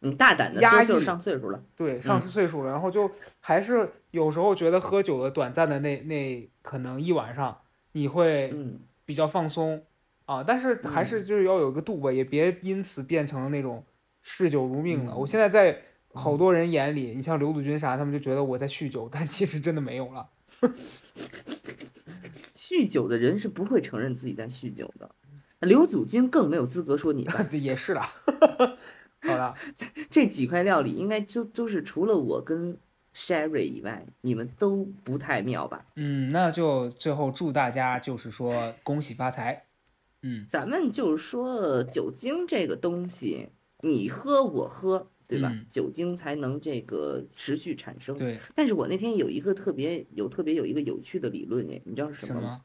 [0.00, 1.62] 你大胆的压抑上岁数了。
[1.76, 7.60] 对上嗯岁数了，然后就还是有时候觉得喝酒的短暂的那那可能一晚上
[7.92, 9.84] 你会嗯，比较放松
[10.24, 13.84] 啊，但是还是就是要有一个度吧，也别因此变成了那种
[14.22, 15.16] 嗜酒如命了。
[15.16, 15.82] 我嗯现在在
[16.14, 20.28] 好多人眼里，你像刘祖军啥，他们就觉得我在酗酒，但其实真的没有了。
[22.54, 25.10] 酗酒的人是不会承认自己在酗酒的。
[25.60, 27.42] 刘祖军更没有资格说你吧。
[27.50, 28.08] 对，也是啦。
[29.22, 29.54] 好了，
[30.10, 32.76] 这几块料理应该就都是除了我跟
[33.14, 35.86] Sherry 以外，你们都不太妙吧？
[35.96, 39.64] 嗯，那就最后祝大家就是说恭喜发财。
[40.22, 43.48] 嗯，咱们就是说酒精这个东西，
[43.84, 45.50] 你喝我喝，对吧？
[45.52, 48.16] 嗯酒精才能这个持续产生。
[48.16, 52.64] 对，但是我那天有一个特别有特别有一个有趣的理论哎，你知道是什什么吗？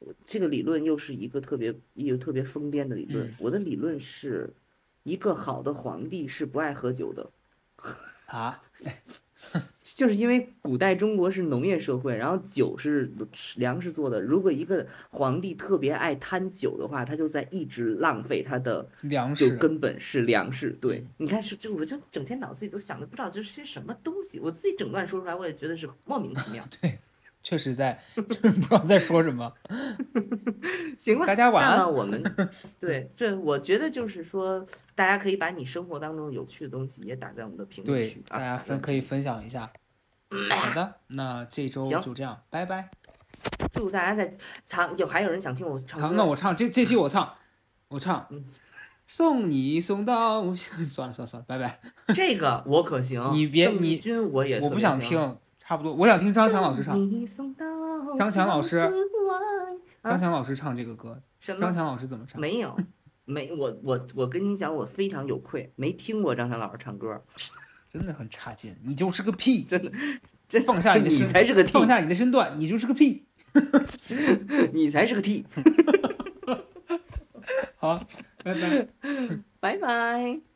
[0.00, 0.14] 么？
[0.26, 3.26] 这个理论又是一个特别又特别疯癫的理论。
[3.28, 4.54] 嗯我的理论是，
[5.02, 7.30] 一个好的皇帝是不爱喝酒的，
[8.26, 8.62] 啊？
[9.82, 13.10] 就是因为古代中国是农业社会，然后酒是
[13.56, 14.20] 粮食做的。
[14.20, 19.56] 如果一个皇帝特别爱贪酒的话，他就在一直浪费他的粮食。
[19.56, 20.70] 根本是粮食。
[20.80, 26.64] 对嗯，你看是就我就整天脑子里都想的不知道这是些什么东西，我自己整段说出来，我也觉得是莫名其妙。
[27.44, 29.52] 确实在， 就是不知道在说什么。
[30.98, 32.20] 行了，大家晚安我们
[32.80, 34.66] 对这，我觉得就是说，
[34.96, 39.70] 大家可以把你生活当中有趣的东西也打在我们的评论区，啊，大家分可以分享一下。
[40.50, 42.90] 好的，那这周就这样，拜拜。
[43.74, 44.34] 祝大家在
[44.66, 47.34] 唱，有还有人想听我唱那我唱这这期我唱，
[47.88, 48.44] 我唱嗯。
[49.06, 51.78] 送你送到，算了算了算了，拜拜。
[52.14, 55.36] 这个我可行，你别你君我也我不想听，
[55.66, 56.98] 差不多，我想听张强老师唱。
[58.16, 58.78] 张强老师
[60.02, 61.56] 张强老师唱这个歌，张？
[61.72, 62.38] 强老师怎么唱？
[62.40, 62.76] 没有，
[63.24, 67.22] 没我我我跟你讲，我非常有愧，没听过张强老师唱歌，
[67.90, 69.62] 真的很差劲，你就是个屁！
[69.64, 69.90] 真的，
[70.46, 73.24] 真放下你的身你身，才是个 T，放下你的身段，你就是个屁！
[74.74, 75.46] 你才是个 T，
[77.76, 78.04] 好，
[78.44, 78.86] 拜拜。
[79.60, 80.53] 拜拜。